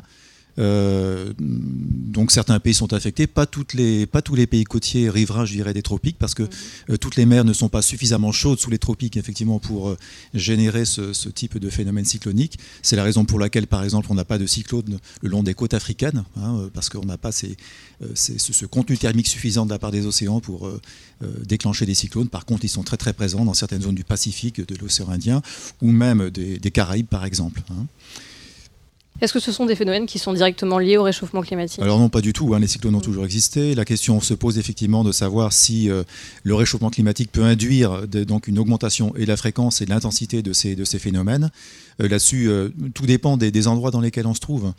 [0.58, 5.44] Euh, donc certains pays sont affectés, pas, toutes les, pas tous les pays côtiers riverains,
[5.44, 6.48] je dirais, des tropiques, parce que mhm.
[6.90, 9.96] euh, toutes les mers ne sont pas suffisamment chaudes sous les tropiques, effectivement, pour euh,
[10.34, 12.58] générer ce, type de phénomène cyclonique.
[12.82, 15.54] C'est la raison pour laquelle, par exemple, on n'a pas de cyclone le long des
[15.54, 17.56] côtes africaines, hein, parce qu'on n'a pas ces,
[18.14, 20.68] ce, contenu thermique suffisant de la part des océans pour
[21.44, 22.28] déclencher des cyclones.
[22.28, 25.42] Par contre, ils sont très très présents dans certaines zones du Pacifique, de l'océan Indien,
[25.82, 27.62] ou même des, Caraïbes, par exemple.
[27.70, 27.86] Hein.
[29.20, 31.82] Est-ce que ce sont des phénomènes qui sont directement liés au réchauffement climatique?
[31.82, 32.54] Alors non, pas du tout.
[32.54, 32.60] Hein.
[32.60, 33.02] Les cyclones ont mm.
[33.02, 33.74] toujours existé.
[33.74, 36.04] La question se pose effectivement de savoir si euh,
[36.44, 40.76] le réchauffement climatique peut induire donc une augmentation et la fréquence et l'intensité de ces,
[40.76, 41.50] de ces phénomènes.
[42.00, 44.72] Euh, là-dessus, euh, tout dépend des, endroits dans lesquels on se trouve.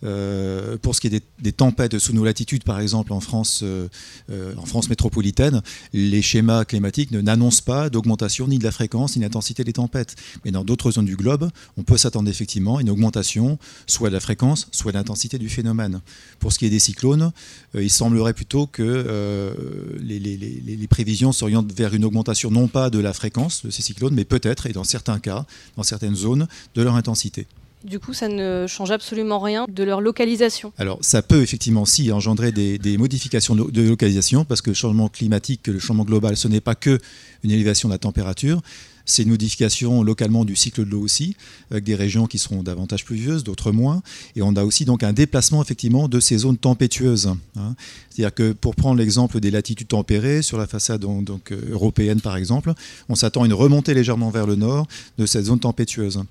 [0.00, 3.62] Pour ce qui est des, tempêtes sous nos latitudes, par exemple en France,
[4.32, 5.62] en France métropolitaine,
[5.92, 10.16] les schémas climatiques n'annoncent pas d'augmentation ni de la fréquence ni de l'intensité des tempêtes.
[10.44, 14.14] Mais dans d'autres zones du globe, on peut s'attendre effectivement à une augmentation, soit de
[14.14, 16.00] la fréquence, soit de l'intensité du phénomène.
[16.38, 17.32] Pour ce qui est des cyclones,
[17.74, 19.54] il semblerait plutôt que
[20.00, 24.14] les, les, prévisions s'orientent vers une augmentation non pas de la fréquence de ces cyclones,
[24.14, 27.46] mais peut-être, et dans certains cas, dans certaines zones, de leur intensité.
[27.84, 30.72] Du coup, ça ne change absolument rien de leur localisation.
[30.78, 35.66] Alors, ça peut effectivement si engendrer des, modifications de localisation, parce que le changement climatique,
[35.66, 36.98] le changement global, ce n'est pas que
[37.42, 38.60] une élévation de la température,
[39.04, 41.36] c'est une modification localement du cycle de l'eau aussi,
[41.70, 44.02] avec des régions qui seront davantage pluvieuses, d'autres moins.
[44.36, 47.32] Et on a aussi donc un déplacement effectivement de ces zones tempétueuses.
[47.56, 47.74] Hein.
[48.10, 52.72] C'est-à-dire que pour prendre l'exemple des latitudes tempérées, sur la façade euh, européenne par exemple,
[53.08, 54.86] on s'attend à une remontée légèrement vers le nord
[55.18, 56.22] de cette zone tempétueuse.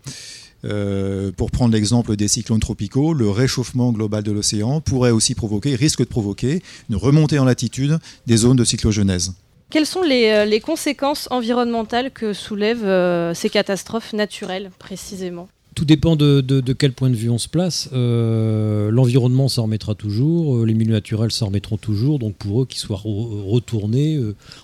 [0.63, 5.75] Euh, pour prendre l'exemple des cyclones tropicaux, le réchauffement global de l'océan pourrait aussi provoquer,
[5.75, 9.33] risque de provoquer, une remontée en latitude des zones de cyclogenèse.
[9.71, 15.47] Quelles sont euh, les, conséquences environnementales que soulèvent euh, ces catastrophes naturelles précisément?
[15.73, 17.89] Tout dépend de, quel point de vue on se place.
[17.93, 23.01] L'environnement s'en remettra toujours, les milieux naturels s'en remettront toujours, donc pour eux qu'ils soient
[23.01, 24.19] retournés.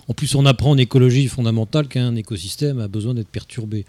[0.06, 3.86] en plus, on apprend en écologie fondamentale qu'un écosystème a besoin d'être perturbé.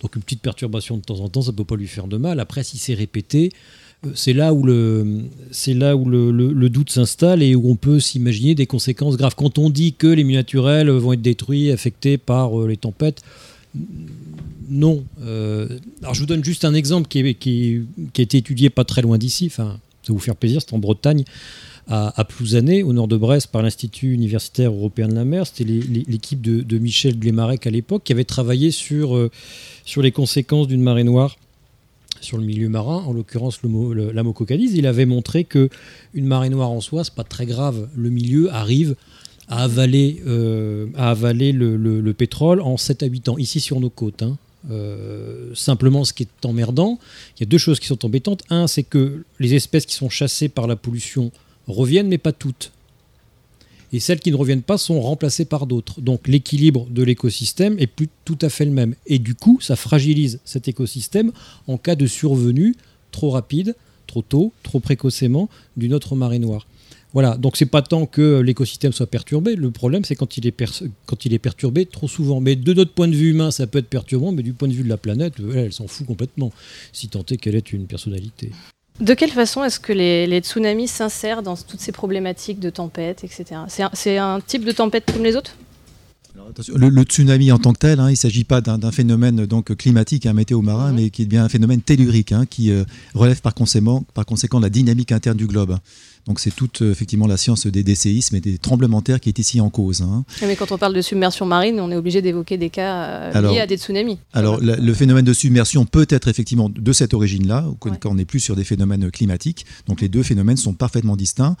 [0.00, 2.16] Donc une petite perturbation de temps en temps, ça ne peut pas lui faire de
[2.16, 2.40] mal.
[2.40, 3.58] Après, si c'est répété, euh,
[4.14, 9.34] c'est là où le, doute s'installe et où on peut s'imaginer des conséquences graves.
[9.36, 13.22] Quand on dit que les milieux naturels vont être détruits, affectés par euh, les tempêtes,
[14.68, 15.04] non.
[15.22, 15.78] Euh,
[16.12, 19.78] je vous donne juste un exemple qui, a été étudié pas très loin d'ici, enfin,
[20.02, 21.24] ça va vous faire plaisir, c'est en Bretagne
[21.88, 25.46] à, Plouzané, au nord de Brest, par l'Institut universitaire européen de la mer.
[25.46, 29.30] C'était l'équipe de, Michel Glémarec à l'époque qui avait travaillé sur, euh,
[29.84, 31.36] sur les conséquences d'une marée noire
[32.24, 34.74] sur le milieu marin, en l'occurrence le, la Mococadise.
[34.74, 35.68] Il avait montré que
[36.14, 37.88] une marée noire en soi, c'est pas très grave.
[37.96, 38.96] Le milieu arrive
[39.48, 43.90] à avaler, euh, à avaler le, pétrole en 7 à 8 ans, ici sur nos
[43.90, 44.22] côtes.
[44.22, 44.36] Hein.
[44.70, 46.98] Euh, simplement, ce qui est emmerdant,
[47.36, 48.42] il y a deux choses qui sont embêtantes.
[48.50, 51.32] Un, c'est que les espèces qui sont chassées par la pollution
[51.66, 52.72] reviennent, mais pas toutes.
[53.92, 56.00] Et celles qui ne reviennent pas sont remplacées par d'autres.
[56.00, 58.94] Donc l'équilibre de l'écosystème est plus tout à fait le même.
[59.06, 61.32] Et du coup, ça fragilise cet écosystème
[61.66, 62.74] en cas de survenue
[63.10, 63.74] trop rapide,
[64.06, 66.66] trop tôt, trop précocement d'une autre marée noire.
[67.12, 70.64] Voilà, donc c'est pas tant que l'écosystème soit perturbé, le problème c'est quand, il est
[71.04, 72.40] quand il est perturbé trop souvent.
[72.40, 74.72] Mais de notre point de vue humain, ça peut être perturbant, mais du point de
[74.72, 76.52] vue de la planète, elle s'en fout complètement,
[76.92, 78.50] si tant est qu'elle est une personnalité.
[79.00, 83.60] De quelle façon est-ce que les, tsunamis s'insèrent dans toutes ces problématiques de tempête, etc.
[83.94, 85.56] C'est un, type de tempête comme les autres?
[86.74, 90.26] Le, tsunami en tant que tel, hein, il ne s'agit pas d'un phénomène donc climatique,
[90.26, 90.96] un hein, météo marin, mhm.
[90.96, 92.84] mais qui est bien un phénomène tellurique hein, qui euh,
[93.14, 95.78] relève par conséquent, par conséquent la dynamique interne du globe.
[96.26, 99.20] Donc c'est toute euh, effectivement la science des, des, séismes et des tremblements de terre
[99.20, 100.04] qui est ici en cause.
[100.42, 103.66] Mais quand on parle de submersion marine, on est obligé d'évoquer des cas liés à
[103.66, 104.18] des tsunamis.
[104.32, 108.40] Alors le phénomène de submersion peut être effectivement de cette origine-là, quand on n'est plus
[108.40, 109.66] sur des phénomènes climatiques.
[109.86, 111.56] Donc les deux phénomènes sont parfaitement distincts.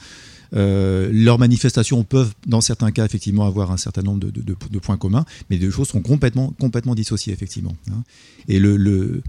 [0.54, 5.24] Euh, leurs manifestations peuvent, dans certains cas, effectivement, avoir un certain nombre de, points communs,
[5.48, 6.54] mais les deux choses sont complètement,
[6.94, 7.74] dissociées, effectivement.
[7.90, 8.02] Hein.
[8.48, 9.22] Et le,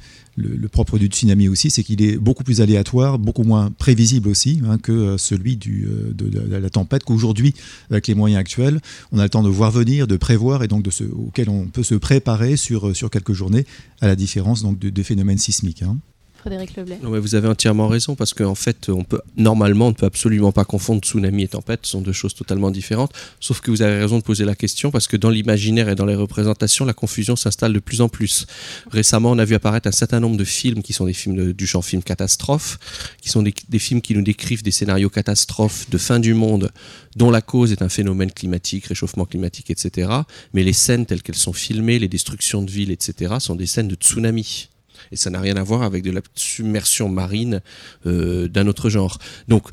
[0.72, 4.78] propre du tsunami aussi, c'est qu'il est beaucoup plus aléatoire, beaucoup moins prévisible aussi hein,
[4.78, 7.54] que euh, celui euh, de, la tempête, qu'aujourd'hui,
[7.90, 10.88] avec les moyens actuels, on a le temps de voir venir, de prévoir, et donc
[11.14, 13.66] auquel on peut se préparer sur, sur quelques journées,
[14.02, 15.84] à la différence donc, des phénomènes sismiques.
[15.84, 15.98] Hein.
[16.44, 16.76] Frédéric.
[17.02, 20.06] Non, mais vous avez entièrement raison parce qu'en fait, on peut normalement, on ne peut
[20.06, 21.80] absolument pas confondre tsunami et tempête.
[21.84, 23.14] Ce sont deux choses totalement différentes.
[23.40, 26.06] Sauf que vous avez raison de poser la question parce que dans l'imaginaire et dans
[26.06, 28.46] les représentations, la confusion s'installe de plus en plus.
[28.92, 31.66] Récemment, on a vu apparaître un certain nombre de films qui sont des films du
[31.66, 32.78] genre film catastrophe,
[33.22, 36.74] qui sont des, des films qui nous décrivent des scénarios catastrophes de fin du monde
[37.16, 40.12] dont la cause est un phénomène climatique, réchauffement climatique, etc.
[40.54, 43.88] Mais les scènes telles qu'elles sont filmées, les destructions de villes, etc., sont des scènes
[43.88, 44.68] de tsunami
[45.12, 47.62] et ça n'a rien à voir avec de la submersion marine
[48.06, 49.20] euh, d'un autre genre.
[49.48, 49.70] Donc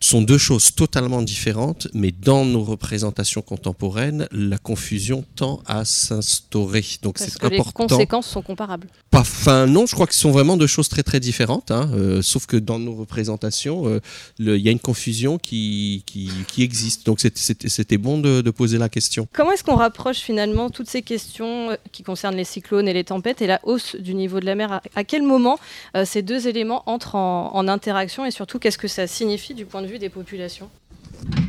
[0.00, 6.84] sont deux choses totalement différentes, mais dans nos représentations contemporaines, la confusion tend à s'instaurer.
[7.02, 7.84] Donc c'est important.
[7.84, 8.86] Les conséquences sont comparables.
[9.10, 11.70] Pas, enfin non, je crois que ce sont vraiment deux choses très très différentes.
[11.70, 14.00] Hein, euh, sauf que dans nos représentations, euh,
[14.38, 17.06] il y a une confusion qui, qui, existe.
[17.06, 19.28] Donc c'était bon de, poser la question.
[19.32, 23.04] Comment est-ce qu'on rapproche finalement toutes ces questions euh, qui concernent les cyclones et les
[23.04, 24.80] tempêtes et la hausse du niveau de la mer?
[24.94, 25.58] À, quel moment
[26.04, 29.82] ces deux éléments entrent en, en interaction et surtout qu'est-ce que ça signifie du point
[29.82, 30.68] de des populations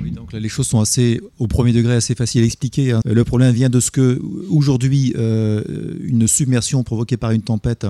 [0.01, 2.91] oui, donc les choses sont assez, au premier degré, assez faciles à expliquer.
[2.91, 3.01] Hein.
[3.05, 4.19] Le problème vient de ce que,
[4.49, 5.63] aujourd'hui, euh,
[6.01, 7.85] une submersion provoquée par une tempête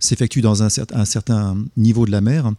[0.00, 2.52] s'effectue dans un, certain niveau de la mer.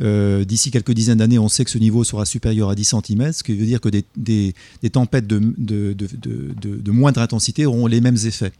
[0.00, 3.32] Euh, d'ici quelques dizaines d'années, on sait que ce niveau sera supérieur à 10 cm,
[3.32, 4.54] ce qui veut dire que des,
[4.92, 8.52] tempêtes de, de, moindre intensité auront les mêmes effets.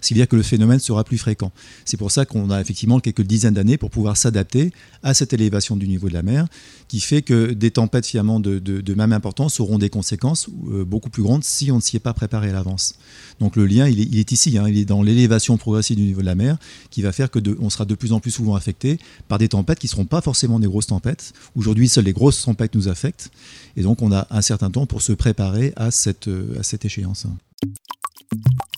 [0.00, 1.52] Ce qui veut dire que le phénomène sera plus fréquent.
[1.84, 4.72] C'est pour ça qu'on a effectivement quelques dizaines d'années pour pouvoir s'adapter
[5.02, 6.46] à cette élévation du niveau de la mer,
[6.86, 11.22] qui fait que des tempêtes finalement de, même importance auront des conséquences euh, beaucoup plus
[11.22, 12.94] grandes si on ne s'y est pas préparé à l'avance.
[13.38, 16.02] Donc le lien, il est, il est ici, hein, il est dans l'élévation progressive du
[16.02, 16.56] niveau de la mer,
[16.90, 18.98] qui va faire que on sera de plus en plus souvent affecté
[19.28, 21.32] par des tempêtes qui ne seront pas forcément des grosses tempêtes.
[21.56, 23.30] Aujourd'hui, seules les grosses tempêtes nous affectent.
[23.76, 27.26] Et donc, on a un certain temps pour se préparer à cette, à cette échéance.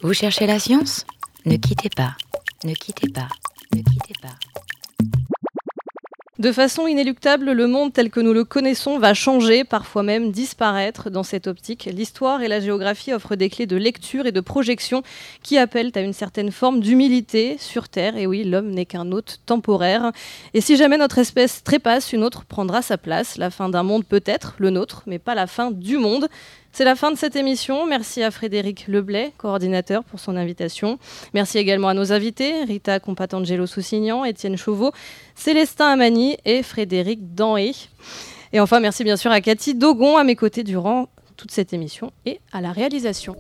[0.03, 1.05] Vous cherchez la science?
[1.47, 2.17] Ne quittez pas.
[2.65, 3.29] Ne quittez pas.
[3.75, 4.35] Ne quittez pas.
[6.41, 11.11] De façon inéluctable, le monde tel que nous le connaissons va changer, parfois même disparaître
[11.11, 11.87] dans cette optique.
[11.93, 15.03] L'histoire et la géographie offrent des clés de lecture et de projection
[15.43, 18.17] qui appellent à une certaine forme d'humilité sur Terre.
[18.17, 20.13] Et oui, l'homme n'est qu'un hôte temporaire.
[20.55, 23.37] Et si jamais notre espèce trépasse, une autre prendra sa place.
[23.37, 26.27] La fin d'un monde peut être le nôtre, mais pas la fin du monde.
[26.73, 27.87] C'est la fin de cette émission.
[27.87, 30.99] Merci à Frédéric Leblay, coordinateur, pour son invitation.
[31.35, 34.93] Merci également à nos invités, Rita Compatangelo Soussignan, Étienne Chauveau,
[35.35, 37.75] Célestin Amani et Frédéric Danhé.
[38.53, 42.13] Et enfin, merci bien sûr à Cathy Dogon à mes côtés durant toute cette émission
[42.25, 43.35] et à la réalisation.